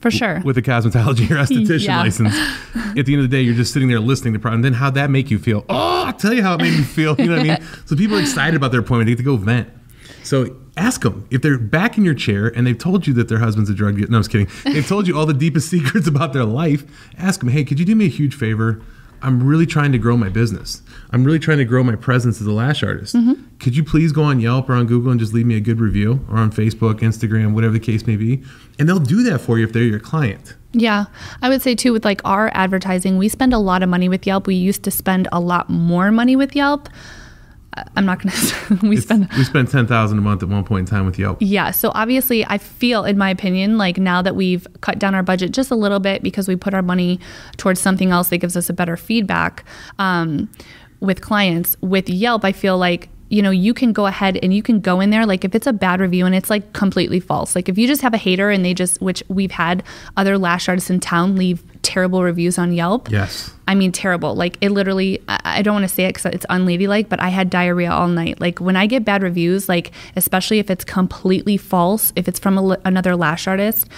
For 0.00 0.10
sure. 0.10 0.40
with 0.44 0.56
a 0.56 0.62
cosmetology 0.62 1.30
or 1.30 1.34
esthetician 1.44 1.86
Yeah. 1.86 1.98
license. 2.00 2.34
At 2.96 3.04
the 3.06 3.12
end 3.12 3.22
of 3.24 3.30
the 3.30 3.36
day, 3.36 3.42
you're 3.42 3.54
just 3.54 3.72
sitting 3.72 3.88
there 3.88 4.00
listening 4.00 4.32
to 4.32 4.38
the 4.38 4.42
problem. 4.42 4.62
Then 4.62 4.72
how'd 4.74 4.94
that 4.94 5.10
make 5.10 5.30
you 5.30 5.38
feel? 5.38 5.64
Oh, 5.68 6.04
I'll 6.06 6.12
tell 6.14 6.32
you 6.32 6.42
how 6.42 6.54
it 6.54 6.62
made 6.62 6.76
me 6.78 6.82
feel. 6.84 7.14
You 7.18 7.26
know 7.26 7.32
what 7.36 7.40
I 7.40 7.58
mean? 7.58 7.68
So 7.86 7.96
people 7.96 8.16
are 8.16 8.20
excited 8.20 8.54
about 8.54 8.70
their 8.70 8.80
appointment. 8.80 9.06
They 9.08 9.12
get 9.12 9.18
to 9.18 9.24
go 9.24 9.36
vent. 9.36 9.68
So 10.22 10.56
ask 10.76 11.02
them 11.02 11.26
if 11.30 11.42
they're 11.42 11.58
back 11.58 11.98
in 11.98 12.04
your 12.04 12.14
chair 12.14 12.48
and 12.48 12.66
they've 12.66 12.78
told 12.78 13.06
you 13.06 13.14
that 13.14 13.28
their 13.28 13.38
husband's 13.38 13.70
a 13.70 13.74
drug 13.74 13.96
dealer. 13.96 14.08
No, 14.08 14.16
I'm 14.18 14.22
just 14.22 14.30
kidding. 14.30 14.48
They've 14.72 14.86
told 14.86 15.06
you 15.06 15.16
all 15.16 15.26
the 15.26 15.34
deepest 15.34 15.68
secrets 15.70 16.06
about 16.06 16.32
their 16.32 16.44
life. 16.44 16.84
Ask 17.18 17.40
them, 17.40 17.48
hey, 17.48 17.64
could 17.64 17.78
you 17.78 17.86
do 17.86 17.94
me 17.94 18.06
a 18.06 18.08
huge 18.08 18.34
favor? 18.34 18.82
I'm 19.22 19.42
really 19.46 19.66
trying 19.66 19.92
to 19.92 19.98
grow 19.98 20.16
my 20.16 20.30
business. 20.30 20.82
I'm 21.10 21.24
really 21.24 21.38
trying 21.38 21.58
to 21.58 21.64
grow 21.64 21.84
my 21.84 21.96
presence 21.96 22.40
as 22.40 22.46
a 22.46 22.52
lash 22.52 22.82
artist. 22.82 23.14
Mm-hmm. 23.14 23.34
Could 23.58 23.76
you 23.76 23.84
please 23.84 24.12
go 24.12 24.22
on 24.22 24.40
Yelp 24.40 24.70
or 24.70 24.74
on 24.74 24.86
Google 24.86 25.10
and 25.10 25.20
just 25.20 25.34
leave 25.34 25.44
me 25.44 25.56
a 25.56 25.60
good 25.60 25.78
review 25.78 26.24
or 26.30 26.38
on 26.38 26.50
Facebook, 26.50 27.00
Instagram, 27.00 27.52
whatever 27.52 27.74
the 27.74 27.80
case 27.80 28.06
may 28.06 28.16
be? 28.16 28.42
And 28.78 28.88
they'll 28.88 28.98
do 28.98 29.22
that 29.24 29.40
for 29.40 29.58
you 29.58 29.64
if 29.66 29.72
they're 29.72 29.82
your 29.82 30.00
client. 30.00 30.54
Yeah, 30.72 31.06
I 31.42 31.48
would 31.48 31.60
say 31.62 31.74
too 31.74 31.92
with 31.92 32.04
like 32.04 32.22
our 32.24 32.50
advertising, 32.54 33.18
we 33.18 33.28
spend 33.28 33.52
a 33.52 33.58
lot 33.58 33.82
of 33.82 33.88
money 33.88 34.08
with 34.08 34.26
Yelp. 34.26 34.46
We 34.46 34.54
used 34.54 34.84
to 34.84 34.90
spend 34.90 35.28
a 35.32 35.40
lot 35.40 35.68
more 35.68 36.10
money 36.10 36.36
with 36.36 36.56
Yelp. 36.56 36.88
I'm 37.96 38.04
not 38.04 38.20
going 38.22 38.34
to. 38.36 38.78
We 38.82 38.96
It's- 38.96 39.04
spend. 39.04 39.28
we 39.36 39.44
spent 39.44 39.70
ten 39.70 39.86
thousand 39.86 40.18
a 40.18 40.20
month 40.22 40.42
at 40.42 40.48
one 40.48 40.64
point 40.64 40.80
in 40.80 40.86
time 40.86 41.06
with 41.06 41.18
Yelp. 41.18 41.38
Yeah, 41.40 41.70
so 41.70 41.92
obviously, 41.94 42.44
I 42.46 42.58
feel, 42.58 43.04
in 43.04 43.16
my 43.16 43.30
opinion, 43.30 43.78
like 43.78 43.96
now 43.98 44.22
that 44.22 44.34
we've 44.34 44.66
cut 44.80 44.98
down 44.98 45.14
our 45.14 45.22
budget 45.22 45.52
just 45.52 45.70
a 45.70 45.76
little 45.76 46.00
bit 46.00 46.22
because 46.22 46.48
we 46.48 46.56
put 46.56 46.74
our 46.74 46.82
money 46.82 47.20
towards 47.56 47.80
something 47.80 48.10
else 48.10 48.28
that 48.30 48.38
gives 48.38 48.56
us 48.56 48.68
a 48.68 48.72
better 48.72 48.96
feedback 48.96 49.64
um, 50.00 50.50
with 51.00 51.20
clients. 51.20 51.76
With 51.80 52.08
Yelp, 52.08 52.44
I 52.44 52.52
feel 52.52 52.76
like 52.76 53.08
you 53.30 53.40
know 53.40 53.50
you 53.50 53.72
can 53.72 53.92
go 53.92 54.06
ahead 54.06 54.38
and 54.42 54.52
you 54.52 54.62
can 54.62 54.80
go 54.80 55.00
in 55.00 55.10
there 55.10 55.24
like 55.24 55.44
if 55.44 55.54
it's 55.54 55.66
a 55.66 55.72
bad 55.72 56.00
review 56.00 56.26
and 56.26 56.34
it's 56.34 56.50
like 56.50 56.72
completely 56.74 57.20
false 57.20 57.54
like 57.54 57.68
if 57.68 57.78
you 57.78 57.86
just 57.86 58.02
have 58.02 58.12
a 58.12 58.18
hater 58.18 58.50
and 58.50 58.64
they 58.64 58.74
just 58.74 59.00
which 59.00 59.22
we've 59.28 59.52
had 59.52 59.82
other 60.16 60.36
lash 60.36 60.68
artists 60.68 60.90
in 60.90 61.00
town 61.00 61.36
leave 61.36 61.62
terrible 61.82 62.22
reviews 62.22 62.58
on 62.58 62.72
yelp 62.72 63.08
Yes. 63.10 63.52
I 63.70 63.76
mean, 63.76 63.92
terrible. 63.92 64.34
Like 64.34 64.58
it 64.60 64.70
literally, 64.70 65.22
I, 65.28 65.62
don't 65.62 65.74
want 65.74 65.84
to 65.84 65.94
say 65.94 66.04
it 66.06 66.14
because 66.14 66.34
it's 66.34 66.44
unladylike, 66.50 67.08
but 67.08 67.20
I 67.20 67.28
had 67.28 67.50
diarrhea 67.50 67.92
all 67.92 68.08
night. 68.08 68.40
Like 68.40 68.58
when 68.58 68.74
I 68.74 68.86
get 68.86 69.04
bad 69.04 69.22
reviews, 69.22 69.68
like 69.68 69.92
especially 70.16 70.58
if 70.58 70.70
it's 70.70 70.84
completely 70.84 71.56
false, 71.56 72.12
if 72.16 72.26
it's 72.26 72.40
from 72.40 72.58
a, 72.58 72.76
another 72.84 73.14
lash 73.14 73.46
artist, 73.46 73.88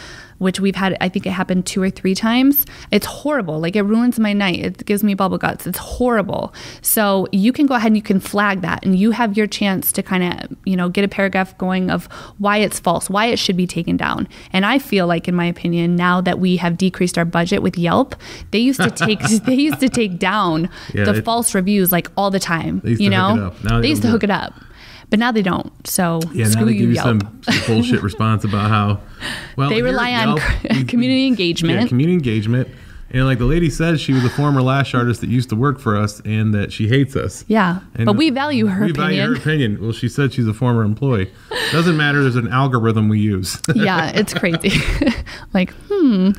which 0.42 0.60
we've 0.60 0.74
had, 0.76 0.96
I 1.00 1.08
think 1.08 1.26
it 1.26 1.30
happened 1.30 1.64
two 1.66 1.80
or 1.82 1.88
three 1.90 2.14
times. 2.14 2.66
It's 2.90 3.06
horrible. 3.06 3.60
Like 3.60 3.76
it 3.76 3.82
ruins 3.82 4.18
my 4.18 4.32
night. 4.32 4.58
It 4.60 4.84
gives 4.84 5.02
me 5.02 5.14
bubble 5.14 5.38
guts. 5.38 5.66
It's 5.66 5.78
horrible. 5.78 6.52
So 6.82 7.26
you 7.32 7.52
can 7.52 7.66
go 7.66 7.74
ahead 7.74 7.88
and 7.88 7.96
you 7.96 8.02
can 8.02 8.20
flag 8.20 8.60
that, 8.62 8.84
and 8.84 8.98
you 8.98 9.12
have 9.12 9.36
your 9.36 9.46
chance 9.46 9.92
to 9.92 10.02
kind 10.02 10.24
of, 10.24 10.56
you 10.64 10.76
know, 10.76 10.88
get 10.88 11.04
a 11.04 11.08
paragraph 11.08 11.56
going 11.58 11.90
of 11.90 12.06
why 12.38 12.58
it's 12.58 12.78
false, 12.80 13.08
why 13.08 13.26
it 13.26 13.38
should 13.38 13.56
be 13.56 13.66
taken 13.66 13.96
down. 13.96 14.28
And 14.52 14.66
I 14.66 14.78
feel 14.78 15.06
like, 15.06 15.28
in 15.28 15.34
my 15.34 15.46
opinion, 15.46 15.96
now 15.96 16.20
that 16.20 16.38
we 16.38 16.56
have 16.56 16.76
decreased 16.76 17.16
our 17.16 17.24
budget 17.24 17.62
with 17.62 17.78
Yelp, 17.78 18.14
they 18.50 18.58
used 18.58 18.80
to 18.82 18.90
take 18.90 19.20
they 19.46 19.54
used 19.54 19.80
to 19.80 19.88
take 19.88 20.18
down 20.18 20.68
Yeah, 20.92 21.04
the 21.04 21.14
it- 21.14 21.24
false 21.24 21.54
reviews 21.54 21.92
like 21.92 22.10
all 22.16 22.30
the 22.30 22.40
time. 22.40 22.82
You 22.84 23.10
know, 23.10 23.52
it. 23.54 23.64
Now 23.64 23.76
they 23.76 23.82
they 23.82 23.88
used 23.88 24.02
to 24.02 24.08
hook 24.08 24.24
it 24.24 24.30
up, 24.30 24.52
but 25.12 25.18
now 25.18 25.30
they 25.30 25.42
don't. 25.42 25.70
So 25.86 26.20
Yeah, 26.32 26.48
now 26.48 26.64
they 26.64 26.72
give 26.72 26.88
you 26.88 26.94
some, 26.96 27.20
some 27.42 27.54
bullshit 27.66 28.02
response 28.10 28.44
about 28.44 28.70
how 28.70 28.98
well 29.58 29.68
They 29.68 29.82
rely 29.82 30.14
on 30.14 30.38
Yelp, 30.38 30.40
community 30.88 31.26
engagement. 31.26 31.82
Yeah, 31.82 31.86
community 31.86 32.14
engagement. 32.14 32.66
And 33.10 33.26
like 33.26 33.36
the 33.36 33.44
lady 33.44 33.68
says, 33.68 34.00
she 34.00 34.14
was 34.14 34.24
a 34.24 34.30
former 34.30 34.62
lash 34.62 34.94
artist 34.94 35.20
that 35.20 35.28
used 35.28 35.50
to 35.50 35.54
work 35.54 35.78
for 35.78 35.98
us, 35.98 36.20
and 36.20 36.54
that 36.54 36.72
she 36.72 36.88
hates 36.88 37.14
us. 37.14 37.44
yeah, 37.46 37.80
And 37.94 38.06
but 38.06 38.16
we 38.16 38.30
value 38.30 38.68
her 38.68 38.84
opinion. 38.84 38.86
we 38.86 38.92
value 39.02 39.20
her 39.20 39.34
opinion. 39.34 39.72
opinion. 39.72 39.82
Well, 39.82 39.92
she 39.92 40.08
said 40.08 40.32
she's 40.32 40.48
a 40.48 40.54
former 40.54 40.82
employee. 40.82 41.30
Doesn't 41.72 41.98
matter. 41.98 42.22
There's 42.22 42.36
an 42.36 42.48
algorithm 42.48 43.10
we 43.10 43.20
use. 43.20 43.60
yeah, 43.74 44.12
it's 44.14 44.32
crazy. 44.32 44.72
like, 45.52 45.74
hmm, 45.90 46.30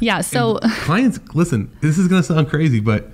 yeah. 0.00 0.22
So 0.22 0.60
clients, 0.80 1.20
listen. 1.34 1.70
This 1.82 1.98
is 1.98 2.08
gonna 2.08 2.22
sound 2.22 2.48
crazy, 2.48 2.80
but 2.80 3.10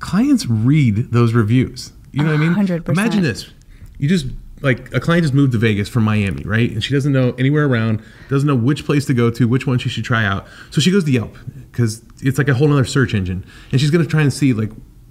clients 0.00 0.46
read 0.46 1.10
those 1.10 1.32
reviews. 1.32 1.94
You 2.12 2.22
know 2.22 2.32
what 2.36 2.40
I 2.42 2.48
mean? 2.48 2.66
100%. 2.66 2.86
Imagine 2.90 3.22
this. 3.22 3.50
You 3.96 4.10
just 4.10 4.26
like 4.62 4.92
a 4.94 5.00
client 5.00 5.22
just 5.22 5.34
moved 5.34 5.52
to 5.52 5.58
Vegas 5.58 5.88
from 5.88 6.04
Miami, 6.04 6.42
right? 6.44 6.70
And 6.70 6.82
she 6.82 6.94
doesn't 6.94 7.12
know 7.12 7.32
anywhere 7.38 7.66
around, 7.66 8.02
doesn't 8.28 8.46
know 8.46 8.54
which 8.54 8.84
place 8.84 9.04
to 9.06 9.14
go 9.14 9.30
to, 9.30 9.48
which 9.48 9.66
one 9.66 9.78
she 9.78 9.88
should 9.88 10.04
try 10.04 10.24
out. 10.24 10.46
So 10.70 10.80
she 10.80 10.90
goes 10.90 11.04
to 11.04 11.10
Yelp 11.10 11.36
because 11.70 12.02
it's 12.20 12.38
like 12.38 12.48
a 12.48 12.54
whole 12.54 12.72
other 12.72 12.84
search 12.84 13.14
engine, 13.14 13.44
and 13.70 13.80
she's 13.80 13.90
gonna 13.90 14.06
try 14.06 14.22
and 14.22 14.32
see 14.32 14.52
like 14.52 14.70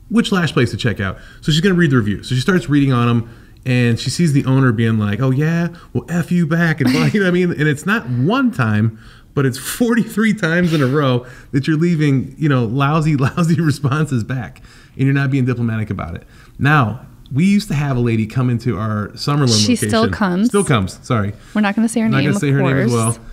which 0.09 0.31
lash 0.31 0.53
place 0.53 0.71
to 0.71 0.77
check 0.77 0.99
out. 0.99 1.17
So 1.41 1.51
she's 1.51 1.61
gonna 1.61 1.75
read 1.75 1.91
the 1.91 1.97
reviews. 1.97 2.29
So 2.29 2.35
she 2.35 2.41
starts 2.41 2.69
reading 2.69 2.93
on 2.93 3.07
them. 3.07 3.37
And 3.63 3.99
she 3.99 4.09
sees 4.09 4.33
the 4.33 4.43
owner 4.45 4.71
being 4.71 4.97
like, 4.97 5.19
"Oh 5.19 5.29
yeah, 5.29 5.67
well 5.93 6.03
f 6.09 6.31
you 6.31 6.47
back," 6.47 6.81
and 6.81 6.89
you 7.13 7.19
know 7.19 7.25
what 7.25 7.27
I 7.27 7.29
mean. 7.29 7.51
And 7.51 7.67
it's 7.67 7.85
not 7.85 8.09
one 8.09 8.49
time, 8.49 8.97
but 9.35 9.45
it's 9.45 9.57
43 9.77 10.33
times 10.33 10.73
in 10.73 10.81
a 10.81 10.87
row 10.87 11.27
that 11.51 11.67
you're 11.67 11.77
leaving, 11.77 12.33
you 12.39 12.49
know, 12.49 12.65
lousy, 12.65 13.15
lousy 13.17 13.61
responses 13.61 14.23
back, 14.23 14.63
and 14.95 15.05
you're 15.05 15.13
not 15.13 15.29
being 15.29 15.45
diplomatic 15.45 15.91
about 15.91 16.15
it. 16.15 16.23
Now, 16.57 17.05
we 17.31 17.45
used 17.45 17.67
to 17.69 17.73
have 17.73 17.95
a 17.97 17.99
lady 17.99 18.27
come 18.27 18.49
into 18.49 18.77
our 18.77 19.07
Summerlin 19.09 19.57
She 19.65 19.73
location. 19.73 19.89
still 19.89 20.09
comes. 20.09 20.47
Still 20.47 20.63
comes. 20.63 20.99
Sorry, 21.05 21.33
We're 21.53 21.61
not 21.61 21.75
going 21.75 21.87
to 21.87 21.91
say 21.93 22.01
her 22.01 22.05
I'm 22.07 22.11
not 22.11 22.23
gonna 22.23 22.39
say 22.39 22.51
her 22.51 22.61
name 22.61 22.75
as 22.77 22.91
course. 22.91 23.17
well. 23.17 23.25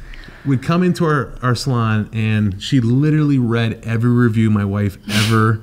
Would 0.46 0.62
come 0.62 0.82
into 0.82 1.04
our, 1.04 1.34
our 1.42 1.54
salon 1.54 2.08
and 2.12 2.62
she 2.62 2.80
literally 2.80 3.38
read 3.38 3.80
every 3.84 4.10
review 4.10 4.50
my 4.50 4.64
wife 4.64 4.96
ever 5.10 5.60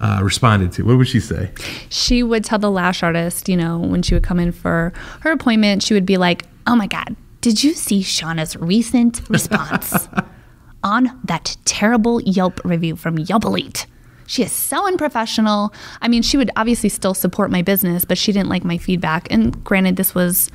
uh, 0.00 0.20
responded 0.22 0.72
to. 0.72 0.82
What 0.84 0.96
would 0.96 1.06
she 1.08 1.20
say? 1.20 1.52
She 1.90 2.22
would 2.22 2.42
tell 2.44 2.58
the 2.58 2.70
lash 2.70 3.02
artist, 3.02 3.48
you 3.48 3.56
know, 3.56 3.78
when 3.78 4.02
she 4.02 4.14
would 4.14 4.24
come 4.24 4.40
in 4.40 4.50
for 4.50 4.92
her 5.20 5.30
appointment, 5.30 5.82
she 5.82 5.94
would 5.94 6.06
be 6.06 6.16
like, 6.16 6.44
"Oh 6.66 6.74
my 6.74 6.86
God, 6.86 7.14
did 7.42 7.62
you 7.62 7.74
see 7.74 8.00
Shauna's 8.00 8.56
recent 8.56 9.20
response 9.28 10.08
on 10.82 11.20
that 11.24 11.56
terrible 11.64 12.20
Yelp 12.22 12.60
review 12.64 12.96
from 12.96 13.18
Yelp 13.18 13.44
Elite?" 13.44 13.86
She 14.26 14.42
is 14.42 14.52
so 14.52 14.86
unprofessional. 14.86 15.72
I 16.00 16.08
mean, 16.08 16.22
she 16.22 16.36
would 16.36 16.50
obviously 16.56 16.88
still 16.88 17.14
support 17.14 17.50
my 17.50 17.62
business, 17.62 18.04
but 18.04 18.18
she 18.18 18.32
didn't 18.32 18.48
like 18.48 18.64
my 18.64 18.78
feedback. 18.78 19.28
And 19.30 19.62
granted, 19.64 19.96
this 19.96 20.14
was, 20.14 20.50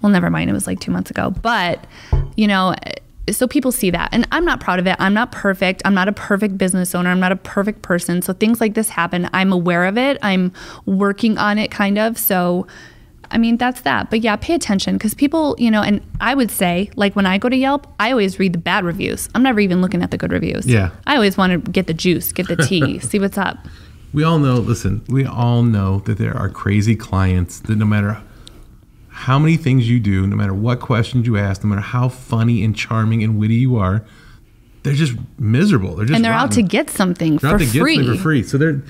well, 0.00 0.10
never 0.10 0.30
mind, 0.30 0.50
it 0.50 0.52
was 0.52 0.66
like 0.66 0.80
two 0.80 0.90
months 0.90 1.10
ago. 1.10 1.30
But, 1.30 1.84
you 2.36 2.46
know, 2.46 2.74
so 3.30 3.46
people 3.46 3.70
see 3.72 3.90
that. 3.90 4.08
And 4.12 4.26
I'm 4.32 4.44
not 4.44 4.60
proud 4.60 4.78
of 4.78 4.86
it. 4.86 4.96
I'm 4.98 5.14
not 5.14 5.32
perfect. 5.32 5.82
I'm 5.84 5.94
not 5.94 6.08
a 6.08 6.12
perfect 6.12 6.58
business 6.58 6.94
owner. 6.94 7.10
I'm 7.10 7.20
not 7.20 7.32
a 7.32 7.36
perfect 7.36 7.82
person. 7.82 8.22
So 8.22 8.32
things 8.32 8.60
like 8.60 8.74
this 8.74 8.88
happen. 8.88 9.28
I'm 9.32 9.52
aware 9.52 9.84
of 9.84 9.96
it. 9.96 10.18
I'm 10.22 10.52
working 10.86 11.38
on 11.38 11.58
it, 11.58 11.70
kind 11.70 11.98
of. 11.98 12.18
So, 12.18 12.66
I 13.32 13.38
mean, 13.38 13.56
that's 13.56 13.80
that. 13.82 14.10
But 14.10 14.20
yeah, 14.20 14.36
pay 14.36 14.54
attention 14.54 14.96
because 14.96 15.14
people, 15.14 15.56
you 15.58 15.70
know, 15.70 15.82
and 15.82 16.00
I 16.20 16.34
would 16.34 16.50
say, 16.50 16.90
like 16.96 17.16
when 17.16 17.26
I 17.26 17.38
go 17.38 17.48
to 17.48 17.56
Yelp, 17.56 17.86
I 17.98 18.10
always 18.10 18.38
read 18.38 18.52
the 18.52 18.58
bad 18.58 18.84
reviews. 18.84 19.28
I'm 19.34 19.42
never 19.42 19.58
even 19.60 19.80
looking 19.80 20.02
at 20.02 20.10
the 20.10 20.18
good 20.18 20.30
reviews. 20.32 20.66
Yeah. 20.66 20.90
I 21.06 21.14
always 21.16 21.36
want 21.36 21.64
to 21.64 21.70
get 21.70 21.86
the 21.86 21.94
juice, 21.94 22.32
get 22.32 22.48
the 22.48 22.56
tea, 22.56 22.98
see 23.00 23.18
what's 23.18 23.38
up. 23.38 23.58
We 24.12 24.22
all 24.22 24.38
know, 24.38 24.56
listen, 24.56 25.02
we 25.08 25.24
all 25.24 25.62
know 25.62 26.00
that 26.00 26.18
there 26.18 26.36
are 26.36 26.50
crazy 26.50 26.94
clients 26.94 27.60
that 27.60 27.76
no 27.76 27.86
matter 27.86 28.22
how 29.08 29.38
many 29.38 29.56
things 29.56 29.88
you 29.88 30.00
do, 30.00 30.26
no 30.26 30.36
matter 30.36 30.54
what 30.54 30.80
questions 30.80 31.26
you 31.26 31.38
ask, 31.38 31.64
no 31.64 31.70
matter 31.70 31.80
how 31.80 32.08
funny 32.08 32.62
and 32.62 32.76
charming 32.76 33.22
and 33.22 33.38
witty 33.38 33.54
you 33.54 33.76
are, 33.76 34.04
they're 34.82 34.94
just 34.94 35.14
miserable. 35.38 35.94
They're 35.96 36.06
just 36.06 36.16
And 36.16 36.24
they're 36.24 36.32
out 36.32 36.52
to 36.52 36.62
get 36.62 36.90
something 36.90 37.36
They're 37.38 37.50
for 37.50 37.54
out 37.56 37.60
to 37.60 37.66
get 37.66 37.80
free. 37.80 37.96
something 37.96 38.16
for 38.16 38.22
free. 38.22 38.42
So 38.42 38.58
there, 38.58 38.82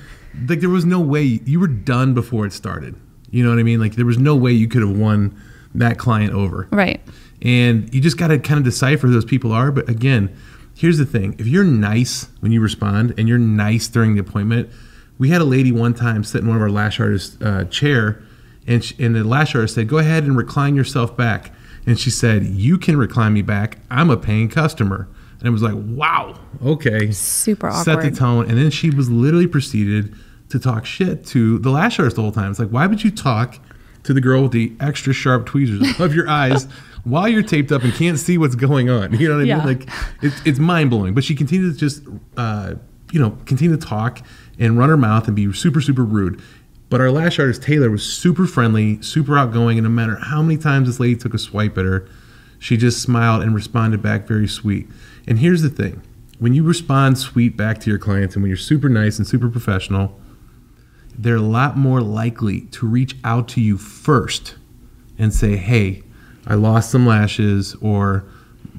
like, 0.48 0.60
there 0.60 0.70
was 0.70 0.84
no 0.84 1.00
way 1.00 1.22
you 1.22 1.60
were 1.60 1.66
done 1.66 2.14
before 2.14 2.46
it 2.46 2.52
started. 2.52 2.96
You 3.32 3.42
know 3.42 3.50
what 3.50 3.58
I 3.58 3.64
mean? 3.64 3.80
Like, 3.80 3.96
there 3.96 4.06
was 4.06 4.18
no 4.18 4.36
way 4.36 4.52
you 4.52 4.68
could 4.68 4.82
have 4.82 4.96
won 4.96 5.34
that 5.74 5.98
client 5.98 6.32
over. 6.34 6.68
Right. 6.70 7.00
And 7.40 7.92
you 7.92 8.00
just 8.00 8.18
got 8.18 8.28
to 8.28 8.38
kind 8.38 8.58
of 8.58 8.64
decipher 8.64 9.08
who 9.08 9.12
those 9.12 9.24
people 9.24 9.52
are. 9.52 9.72
But 9.72 9.88
again, 9.88 10.34
here's 10.76 10.98
the 10.98 11.06
thing: 11.06 11.34
if 11.38 11.46
you're 11.46 11.64
nice 11.64 12.28
when 12.40 12.52
you 12.52 12.60
respond, 12.60 13.14
and 13.18 13.28
you're 13.28 13.38
nice 13.38 13.88
during 13.88 14.14
the 14.14 14.20
appointment, 14.20 14.70
we 15.18 15.30
had 15.30 15.40
a 15.40 15.44
lady 15.44 15.72
one 15.72 15.94
time 15.94 16.22
sit 16.24 16.42
in 16.42 16.46
one 16.46 16.56
of 16.56 16.62
our 16.62 16.70
lash 16.70 17.00
artist 17.00 17.42
uh, 17.42 17.64
chair, 17.64 18.22
and 18.66 18.84
sh 18.84 18.92
and 18.98 19.16
the 19.16 19.24
lash 19.24 19.54
artist 19.54 19.74
said, 19.74 19.88
"Go 19.88 19.98
ahead 19.98 20.24
and 20.24 20.36
recline 20.36 20.76
yourself 20.76 21.16
back." 21.16 21.52
And 21.86 21.98
she 21.98 22.10
said, 22.10 22.44
"You 22.44 22.78
can 22.78 22.96
recline 22.96 23.32
me 23.32 23.42
back. 23.42 23.78
I'm 23.90 24.10
a 24.10 24.16
paying 24.16 24.48
customer." 24.48 25.08
And 25.38 25.48
it 25.48 25.50
was 25.50 25.62
like, 25.62 25.74
"Wow, 25.74 26.38
okay." 26.64 27.10
Super 27.10 27.68
awkward. 27.68 27.84
Set 27.84 28.02
the 28.02 28.10
tone, 28.16 28.48
and 28.48 28.56
then 28.56 28.70
she 28.70 28.90
was 28.90 29.10
literally 29.10 29.48
proceeded 29.48 30.14
to 30.52 30.60
talk 30.60 30.86
shit 30.86 31.26
to 31.26 31.58
the 31.58 31.70
lash 31.70 31.98
artist 31.98 32.16
the 32.16 32.22
whole 32.22 32.32
time. 32.32 32.50
It's 32.50 32.58
like, 32.60 32.68
why 32.68 32.86
would 32.86 33.02
you 33.02 33.10
talk 33.10 33.58
to 34.04 34.12
the 34.14 34.20
girl 34.20 34.42
with 34.42 34.52
the 34.52 34.72
extra 34.80 35.12
sharp 35.12 35.46
tweezers 35.46 35.90
above 35.96 36.14
your 36.14 36.28
eyes 36.28 36.64
while 37.04 37.28
you're 37.28 37.42
taped 37.42 37.72
up 37.72 37.82
and 37.84 37.92
can't 37.94 38.18
see 38.18 38.38
what's 38.38 38.54
going 38.54 38.88
on? 38.90 39.18
You 39.18 39.28
know 39.28 39.36
what 39.36 39.42
I 39.44 39.46
Yeah. 39.46 39.58
mean? 39.58 39.66
Like, 39.66 39.88
it's 40.22 40.40
it's 40.44 40.58
mind 40.58 40.90
blowing. 40.90 41.14
But 41.14 41.24
she 41.24 41.34
continued 41.34 41.72
to 41.74 41.78
just, 41.78 42.02
uh, 42.36 42.74
you 43.10 43.20
know, 43.20 43.36
continue 43.46 43.76
to 43.76 43.86
talk 43.86 44.20
and 44.58 44.78
run 44.78 44.88
her 44.88 44.96
mouth 44.96 45.26
and 45.26 45.34
be 45.36 45.52
super 45.52 45.80
super 45.80 46.04
rude. 46.04 46.40
But 46.90 47.00
our 47.00 47.10
lash 47.10 47.38
artist 47.38 47.62
Taylor 47.62 47.90
was 47.90 48.02
super 48.04 48.46
friendly, 48.46 49.00
super 49.00 49.38
outgoing, 49.38 49.78
and 49.78 49.84
no 49.84 49.90
matter 49.90 50.16
how 50.16 50.42
many 50.42 50.58
times 50.58 50.88
this 50.88 51.00
lady 51.00 51.16
took 51.16 51.32
a 51.32 51.38
swipe 51.38 51.78
at 51.78 51.86
her, 51.86 52.06
she 52.58 52.76
just 52.76 53.00
smiled 53.00 53.42
and 53.42 53.54
responded 53.54 54.02
back 54.02 54.26
very 54.26 54.46
sweet. 54.46 54.86
And 55.26 55.38
here's 55.38 55.62
the 55.62 55.70
thing 55.70 56.02
when 56.38 56.52
you 56.54 56.62
respond 56.64 57.16
sweet 57.18 57.56
back 57.56 57.78
to 57.80 57.88
your 57.90 57.98
clients 57.98 58.34
and 58.34 58.42
when 58.42 58.50
you're 58.50 58.56
super 58.58 58.88
nice 58.90 59.16
and 59.18 59.26
super 59.26 59.48
professional, 59.48 60.18
they're 61.16 61.36
a 61.36 61.40
lot 61.40 61.76
more 61.76 62.00
likely 62.00 62.62
to 62.62 62.86
reach 62.86 63.16
out 63.24 63.48
to 63.48 63.60
you 63.60 63.78
first 63.78 64.56
and 65.18 65.32
say, 65.32 65.56
Hey, 65.56 66.02
I 66.46 66.54
lost 66.54 66.90
some 66.90 67.06
lashes, 67.06 67.76
or 67.80 68.24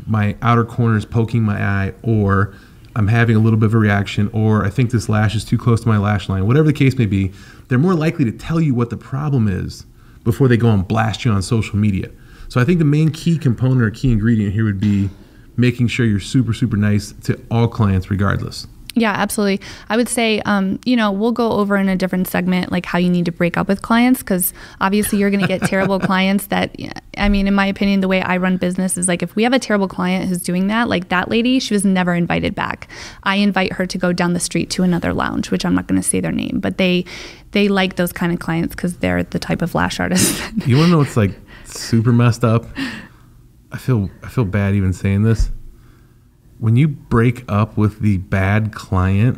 my 0.05 0.35
outer 0.41 0.65
corner 0.65 0.97
is 0.97 1.05
poking 1.05 1.43
my 1.43 1.63
eye, 1.63 1.93
or 2.01 2.53
I'm 2.95 3.07
having 3.07 3.35
a 3.35 3.39
little 3.39 3.57
bit 3.57 3.67
of 3.67 3.73
a 3.73 3.77
reaction, 3.77 4.29
or 4.33 4.65
I 4.65 4.69
think 4.69 4.91
this 4.91 5.09
lash 5.09 5.35
is 5.35 5.45
too 5.45 5.57
close 5.57 5.81
to 5.81 5.87
my 5.87 5.97
lash 5.97 6.29
line, 6.29 6.45
whatever 6.45 6.67
the 6.67 6.73
case 6.73 6.97
may 6.97 7.05
be, 7.05 7.31
they're 7.67 7.79
more 7.79 7.95
likely 7.95 8.25
to 8.25 8.31
tell 8.31 8.59
you 8.59 8.75
what 8.75 8.89
the 8.89 8.97
problem 8.97 9.47
is 9.47 9.85
before 10.23 10.47
they 10.47 10.57
go 10.57 10.69
and 10.69 10.87
blast 10.87 11.25
you 11.25 11.31
on 11.31 11.41
social 11.41 11.77
media. 11.77 12.09
So 12.49 12.61
I 12.61 12.65
think 12.65 12.79
the 12.79 12.85
main 12.85 13.09
key 13.09 13.37
component 13.37 13.81
or 13.81 13.89
key 13.89 14.11
ingredient 14.11 14.53
here 14.53 14.65
would 14.65 14.79
be 14.79 15.09
making 15.57 15.87
sure 15.87 16.05
you're 16.05 16.19
super, 16.19 16.53
super 16.53 16.77
nice 16.77 17.13
to 17.23 17.41
all 17.49 17.67
clients 17.67 18.11
regardless. 18.11 18.67
Yeah, 18.95 19.11
absolutely. 19.11 19.65
I 19.89 19.97
would 19.97 20.07
say, 20.07 20.39
um, 20.41 20.79
you 20.85 20.95
know, 20.95 21.11
we'll 21.11 21.31
go 21.31 21.53
over 21.53 21.77
in 21.77 21.89
a 21.89 21.95
different 21.95 22.27
segment 22.27 22.71
like 22.71 22.85
how 22.85 22.99
you 22.99 23.09
need 23.09 23.25
to 23.25 23.31
break 23.31 23.57
up 23.57 23.67
with 23.67 23.81
clients 23.81 24.19
because 24.19 24.53
obviously 24.81 25.17
you're 25.17 25.31
going 25.31 25.41
to 25.41 25.47
get 25.47 25.61
terrible 25.63 25.99
clients. 26.09 26.47
That 26.47 26.75
I 27.17 27.27
mean, 27.29 27.47
in 27.47 27.55
my 27.55 27.65
opinion, 27.65 28.01
the 28.01 28.07
way 28.07 28.21
I 28.21 28.37
run 28.37 28.57
business 28.57 28.97
is 28.97 29.07
like 29.07 29.23
if 29.23 29.35
we 29.35 29.43
have 29.43 29.53
a 29.53 29.59
terrible 29.59 29.87
client 29.87 30.29
who's 30.29 30.43
doing 30.43 30.67
that, 30.67 30.89
like 30.89 31.09
that 31.09 31.29
lady, 31.29 31.59
she 31.59 31.73
was 31.73 31.83
never 31.83 32.13
invited 32.13 32.53
back. 32.53 32.87
I 33.23 33.37
invite 33.37 33.73
her 33.73 33.87
to 33.87 33.97
go 33.97 34.13
down 34.13 34.33
the 34.33 34.39
street 34.39 34.69
to 34.71 34.83
another 34.83 35.11
lounge, 35.11 35.49
which 35.49 35.65
I'm 35.65 35.73
not 35.73 35.87
going 35.87 36.01
to 36.01 36.07
say 36.07 36.19
their 36.19 36.31
name, 36.31 36.59
but 36.59 36.77
they 36.77 37.05
they 37.51 37.67
like 37.67 37.95
those 37.95 38.11
kind 38.11 38.31
of 38.31 38.39
clients 38.39 38.75
because 38.75 38.97
they're 38.97 39.23
the 39.23 39.39
type 39.39 39.61
of 39.61 39.73
lash 39.73 39.99
artist. 39.99 40.41
You 40.65 40.77
want 40.77 40.87
to 40.87 40.91
know 40.91 40.97
what's 40.99 41.17
like 41.17 41.31
super 41.65 42.13
messed 42.13 42.43
up? 42.43 42.65
I 43.71 43.77
feel 43.77 44.09
I 44.21 44.29
feel 44.29 44.45
bad 44.45 44.75
even 44.75 44.93
saying 44.93 45.23
this. 45.23 45.51
When 46.63 46.77
you 46.77 46.87
break 46.87 47.43
up 47.49 47.75
with 47.75 47.99
the 47.99 48.19
bad 48.19 48.71
client, 48.71 49.37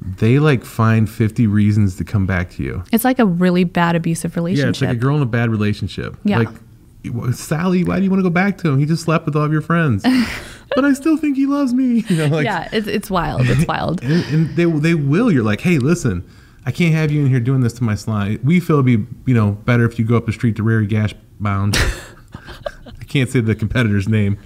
they 0.00 0.38
like 0.38 0.64
find 0.64 1.06
50 1.06 1.46
reasons 1.46 1.96
to 1.96 2.04
come 2.04 2.24
back 2.24 2.48
to 2.52 2.62
you. 2.62 2.82
it's 2.92 3.04
like 3.04 3.18
a 3.18 3.26
really 3.26 3.64
bad 3.64 3.94
abusive 3.94 4.36
relationship. 4.36 4.64
Yeah, 4.64 4.70
it's 4.70 4.80
like 4.80 4.90
a 4.90 4.94
girl 4.94 5.16
in 5.16 5.22
a 5.22 5.26
bad 5.26 5.50
relationship. 5.50 6.16
Yeah. 6.24 6.38
Like 6.38 7.34
Sally, 7.34 7.84
why 7.84 7.98
do 7.98 8.04
you 8.04 8.10
want 8.10 8.20
to 8.20 8.22
go 8.22 8.30
back 8.30 8.56
to 8.56 8.70
him? 8.70 8.78
He 8.78 8.86
just 8.86 9.02
slept 9.02 9.26
with 9.26 9.36
all 9.36 9.44
of 9.44 9.52
your 9.52 9.60
friends. 9.60 10.02
but 10.74 10.86
I 10.86 10.94
still 10.94 11.18
think 11.18 11.36
he 11.36 11.44
loves 11.44 11.74
me. 11.74 12.06
You 12.08 12.16
know, 12.16 12.28
like 12.28 12.46
yeah, 12.46 12.70
it's, 12.72 12.86
it's 12.86 13.10
wild. 13.10 13.42
It's 13.44 13.66
wild. 13.66 14.02
and, 14.02 14.24
and 14.32 14.56
they 14.56 14.64
they 14.64 14.94
will. 14.94 15.30
You're 15.30 15.44
like, 15.44 15.60
hey, 15.60 15.76
listen, 15.76 16.26
I 16.64 16.72
can't 16.72 16.94
have 16.94 17.10
you 17.10 17.20
in 17.20 17.28
here 17.28 17.38
doing 17.38 17.60
this 17.60 17.74
to 17.74 17.84
my 17.84 17.96
slime. 17.96 18.40
We 18.42 18.60
feel 18.60 18.76
it'd 18.76 18.86
be 18.86 19.06
you 19.26 19.34
know 19.34 19.52
better 19.52 19.84
if 19.84 19.98
you 19.98 20.06
go 20.06 20.16
up 20.16 20.24
the 20.24 20.32
street 20.32 20.56
to 20.56 20.62
Rary 20.62 20.86
Gash 20.86 21.14
Bound. 21.38 21.76
I 21.76 23.04
can't 23.06 23.28
say 23.28 23.40
the 23.40 23.54
competitor's 23.54 24.08
name. 24.08 24.38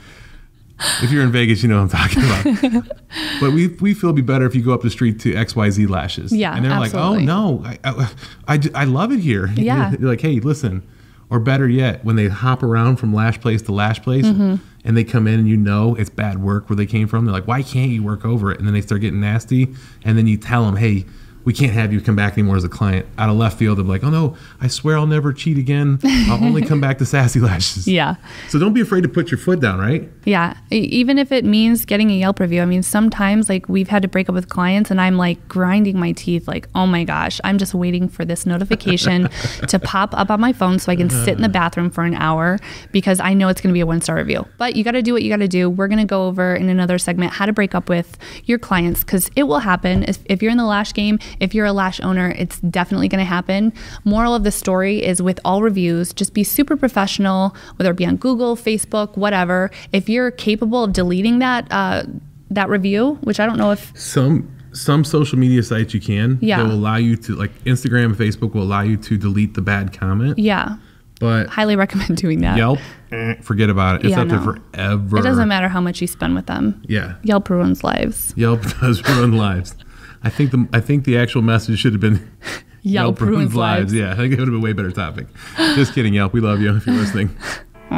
If 1.02 1.10
you're 1.10 1.22
in 1.22 1.32
Vegas, 1.32 1.62
you 1.62 1.68
know 1.68 1.82
what 1.82 1.94
I'm 1.94 2.08
talking 2.08 2.72
about. 2.72 2.86
but 3.40 3.52
we 3.52 3.68
we 3.68 3.94
feel 3.94 4.10
it'd 4.10 4.16
be 4.16 4.22
better 4.22 4.46
if 4.46 4.54
you 4.54 4.62
go 4.62 4.72
up 4.74 4.82
the 4.82 4.90
street 4.90 5.20
to 5.20 5.32
XYZ 5.32 5.88
Lashes. 5.88 6.32
Yeah, 6.32 6.54
and 6.54 6.64
they're 6.64 6.72
absolutely. 6.72 7.26
like, 7.26 7.36
oh 7.36 7.58
no, 7.58 7.64
I, 7.64 7.78
I, 7.84 8.12
I, 8.54 8.60
I 8.74 8.84
love 8.84 9.12
it 9.12 9.20
here. 9.20 9.48
Yeah. 9.56 9.92
You're 9.98 10.10
like, 10.10 10.20
hey, 10.20 10.40
listen. 10.40 10.86
Or 11.30 11.40
better 11.40 11.66
yet, 11.66 12.04
when 12.04 12.16
they 12.16 12.28
hop 12.28 12.62
around 12.62 12.96
from 12.96 13.12
lash 13.14 13.40
place 13.40 13.62
to 13.62 13.72
lash 13.72 14.00
place 14.02 14.26
Mm-hmm. 14.26 14.56
and 14.84 14.96
they 14.96 15.02
come 15.02 15.26
in 15.26 15.40
and 15.40 15.48
you 15.48 15.56
know 15.56 15.94
it's 15.96 16.10
bad 16.10 16.40
work 16.40 16.68
where 16.68 16.76
they 16.76 16.86
came 16.86 17.08
from, 17.08 17.24
they're 17.24 17.32
like, 17.32 17.48
why 17.48 17.62
can't 17.62 17.90
you 17.90 18.02
work 18.02 18.24
over 18.24 18.52
it? 18.52 18.58
And 18.58 18.66
then 18.66 18.74
they 18.74 18.82
start 18.82 19.00
getting 19.00 19.20
nasty. 19.20 19.74
And 20.04 20.16
then 20.18 20.26
you 20.26 20.36
tell 20.36 20.64
them, 20.66 20.76
hey, 20.76 21.06
we 21.44 21.52
can't 21.52 21.72
have 21.72 21.92
you 21.92 22.00
come 22.00 22.16
back 22.16 22.34
anymore 22.34 22.56
as 22.56 22.64
a 22.64 22.68
client. 22.68 23.06
Out 23.18 23.28
of 23.28 23.36
left 23.36 23.58
field, 23.58 23.78
they're 23.78 23.84
like, 23.84 24.02
oh 24.02 24.10
no, 24.10 24.36
I 24.60 24.68
swear 24.68 24.96
I'll 24.96 25.06
never 25.06 25.32
cheat 25.32 25.58
again. 25.58 25.98
I'll 26.04 26.42
only 26.42 26.62
come 26.62 26.80
back 26.80 26.98
to 26.98 27.06
Sassy 27.06 27.40
Lashes. 27.40 27.86
Yeah. 27.86 28.16
So 28.48 28.58
don't 28.58 28.72
be 28.72 28.80
afraid 28.80 29.02
to 29.02 29.08
put 29.08 29.30
your 29.30 29.38
foot 29.38 29.60
down, 29.60 29.78
right? 29.78 30.08
Yeah, 30.24 30.56
even 30.70 31.18
if 31.18 31.32
it 31.32 31.44
means 31.44 31.84
getting 31.84 32.10
a 32.10 32.14
Yelp 32.14 32.40
review. 32.40 32.62
I 32.62 32.64
mean, 32.64 32.82
sometimes 32.82 33.48
like 33.48 33.68
we've 33.68 33.88
had 33.88 34.02
to 34.02 34.08
break 34.08 34.28
up 34.28 34.34
with 34.34 34.48
clients 34.48 34.90
and 34.90 35.00
I'm 35.00 35.16
like 35.16 35.46
grinding 35.48 35.98
my 35.98 36.12
teeth 36.12 36.48
like, 36.48 36.68
"Oh 36.74 36.86
my 36.86 37.04
gosh, 37.04 37.40
I'm 37.44 37.58
just 37.58 37.74
waiting 37.74 38.08
for 38.08 38.24
this 38.24 38.46
notification 38.46 39.28
to 39.68 39.78
pop 39.78 40.14
up 40.14 40.30
on 40.30 40.40
my 40.40 40.52
phone 40.52 40.78
so 40.78 40.90
I 40.90 40.96
can 40.96 41.10
sit 41.10 41.36
in 41.36 41.42
the 41.42 41.48
bathroom 41.48 41.90
for 41.90 42.04
an 42.04 42.14
hour 42.14 42.58
because 42.92 43.20
I 43.20 43.34
know 43.34 43.48
it's 43.48 43.60
going 43.60 43.72
to 43.72 43.74
be 43.74 43.80
a 43.80 43.86
one-star 43.86 44.16
review." 44.16 44.46
But 44.56 44.76
you 44.76 44.84
got 44.84 44.92
to 44.92 45.02
do 45.02 45.12
what 45.12 45.22
you 45.22 45.28
got 45.28 45.38
to 45.38 45.48
do. 45.48 45.68
We're 45.68 45.88
going 45.88 45.98
to 45.98 46.04
go 46.04 46.26
over 46.26 46.54
in 46.54 46.68
another 46.68 46.98
segment 46.98 47.32
how 47.32 47.46
to 47.46 47.52
break 47.52 47.74
up 47.74 47.88
with 47.88 48.16
your 48.44 48.58
clients 48.58 49.04
cuz 49.04 49.30
it 49.36 49.44
will 49.44 49.60
happen 49.60 50.04
if, 50.04 50.18
if 50.24 50.42
you're 50.42 50.52
in 50.52 50.58
the 50.58 50.64
lash 50.64 50.94
game, 50.94 51.18
if 51.40 51.54
you're 51.54 51.66
a 51.66 51.72
lash 51.72 52.00
owner, 52.00 52.30
it's 52.36 52.58
definitely 52.60 53.08
going 53.08 53.18
to 53.20 53.24
happen. 53.24 53.72
Moral 54.04 54.34
of 54.34 54.44
the 54.44 54.50
story 54.52 55.02
is 55.04 55.20
with 55.22 55.40
all 55.44 55.62
reviews, 55.62 56.12
just 56.12 56.34
be 56.34 56.44
super 56.44 56.76
professional, 56.76 57.54
whether 57.76 57.90
it 57.90 57.96
be 57.96 58.06
on 58.06 58.16
Google, 58.16 58.56
Facebook, 58.56 59.16
whatever. 59.16 59.70
If 59.92 60.08
you're 60.08 60.30
capable 60.30 60.84
of 60.84 60.92
deleting 60.92 61.38
that 61.40 61.66
uh, 61.70 62.04
that 62.50 62.68
review, 62.68 63.18
which 63.22 63.40
I 63.40 63.46
don't 63.46 63.58
know 63.58 63.70
if 63.72 63.92
Some 63.98 64.50
some 64.72 65.04
social 65.04 65.38
media 65.38 65.62
sites 65.62 65.94
you 65.94 66.00
can. 66.00 66.38
Yeah. 66.42 66.58
That 66.58 66.68
will 66.68 66.74
allow 66.74 66.96
you 66.96 67.16
to 67.16 67.34
like 67.36 67.52
Instagram 67.64 68.06
and 68.06 68.16
Facebook 68.16 68.54
will 68.54 68.62
allow 68.62 68.80
you 68.82 68.96
to 68.98 69.16
delete 69.16 69.54
the 69.54 69.62
bad 69.62 69.98
comment. 69.98 70.38
yeah, 70.38 70.76
But 71.20 71.46
highly 71.48 71.76
recommend 71.76 72.16
doing 72.24 72.40
that. 72.40 72.56
Yelp, 72.56 72.80
eh, 73.12 73.34
forget 73.40 73.70
about 73.70 73.96
it. 73.96 74.06
It's 74.06 74.10
Yeah, 74.10 74.22
up 74.22 74.28
there 74.28 74.40
forever. 74.40 75.18
It 75.18 75.22
doesn't 75.22 75.48
matter 75.48 75.68
how 75.68 75.80
much 75.80 76.00
you 76.00 76.06
spend 76.08 76.34
with 76.34 76.46
them. 76.46 76.82
Yeah. 76.86 77.14
Yelp 77.22 77.48
ruins 77.50 77.84
lives. 77.84 78.34
Yelp 78.36 78.62
does 78.80 79.06
ruin 79.08 79.32
lives. 79.36 79.76
I 80.24 80.30
think 80.30 80.50
the 80.50 80.68
I 80.72 80.80
think 80.80 81.04
the 81.04 81.18
actual 81.18 81.42
message 81.42 81.78
should 81.78 81.92
have 81.92 82.00
been 82.00 82.30
Yelp 82.82 83.20
ruins 83.20 83.54
lives. 83.54 83.94
Yeah, 83.94 84.12
I 84.12 84.16
think 84.16 84.32
it 84.32 84.38
would 84.38 84.48
have 84.48 84.54
been 84.54 84.56
a 84.56 84.64
way 84.64 84.72
better 84.72 84.90
topic. 84.90 85.26
Just 85.56 85.94
kidding, 85.94 86.14
Yelp. 86.14 86.32
We 86.32 86.40
love 86.40 86.60
you 86.60 86.74
if 86.76 86.86
you're 86.86 86.96
listening. 86.96 87.34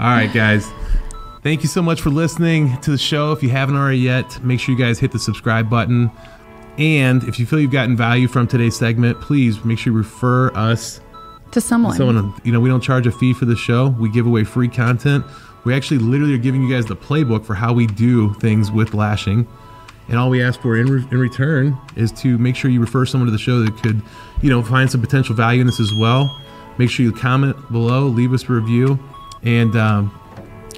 All 0.00 0.10
right, 0.10 0.32
guys. 0.32 0.66
Thank 1.42 1.62
you 1.62 1.68
so 1.68 1.82
much 1.82 2.00
for 2.00 2.10
listening 2.10 2.78
to 2.80 2.90
the 2.90 2.98
show. 2.98 3.32
If 3.32 3.42
you 3.42 3.48
haven't 3.48 3.76
already 3.76 3.98
yet, 3.98 4.42
make 4.44 4.60
sure 4.60 4.74
you 4.74 4.78
guys 4.78 4.98
hit 4.98 5.12
the 5.12 5.18
subscribe 5.18 5.70
button. 5.70 6.10
And 6.78 7.24
if 7.24 7.40
you 7.40 7.46
feel 7.46 7.58
you've 7.58 7.72
gotten 7.72 7.96
value 7.96 8.28
from 8.28 8.46
today's 8.46 8.76
segment, 8.76 9.20
please 9.20 9.64
make 9.64 9.78
sure 9.78 9.92
you 9.92 9.98
refer 9.98 10.52
us 10.54 11.00
to 11.52 11.60
someone. 11.60 11.96
someone. 11.96 12.34
You 12.44 12.52
know, 12.52 12.60
we 12.60 12.68
don't 12.68 12.80
charge 12.82 13.06
a 13.06 13.12
fee 13.12 13.32
for 13.32 13.44
the 13.44 13.56
show. 13.56 13.88
We 13.88 14.10
give 14.10 14.26
away 14.26 14.44
free 14.44 14.68
content. 14.68 15.24
We 15.64 15.74
actually 15.74 15.98
literally 15.98 16.34
are 16.34 16.38
giving 16.38 16.62
you 16.62 16.72
guys 16.72 16.86
the 16.86 16.96
playbook 16.96 17.44
for 17.44 17.54
how 17.54 17.72
we 17.72 17.86
do 17.86 18.34
things 18.34 18.70
with 18.70 18.94
lashing. 18.94 19.46
And 20.08 20.16
all 20.18 20.30
we 20.30 20.42
ask 20.42 20.60
for 20.60 20.76
in, 20.76 20.86
re- 20.86 21.06
in 21.10 21.18
return 21.18 21.76
is 21.96 22.10
to 22.22 22.38
make 22.38 22.56
sure 22.56 22.70
you 22.70 22.80
refer 22.80 23.04
someone 23.04 23.26
to 23.26 23.30
the 23.32 23.38
show 23.38 23.60
that 23.60 23.76
could, 23.82 24.00
you 24.42 24.48
know, 24.50 24.62
find 24.62 24.90
some 24.90 25.00
potential 25.00 25.34
value 25.34 25.60
in 25.60 25.66
this 25.66 25.80
as 25.80 25.92
well. 25.94 26.34
Make 26.78 26.90
sure 26.90 27.04
you 27.04 27.12
comment 27.12 27.56
below, 27.70 28.06
leave 28.06 28.32
us 28.32 28.48
a 28.48 28.52
review, 28.52 28.98
and 29.42 29.76
um, 29.76 30.14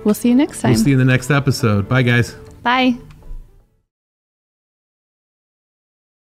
We'll 0.04 0.14
see 0.14 0.30
you 0.30 0.34
next 0.34 0.62
time. 0.62 0.72
we'll 0.72 0.80
see 0.82 0.90
you 0.90 0.98
in 1.00 1.06
the 1.06 1.10
next 1.12 1.30
episode. 1.30 1.88
Bye, 1.88 2.02
guys. 2.02 2.32
Bye. 2.62 2.96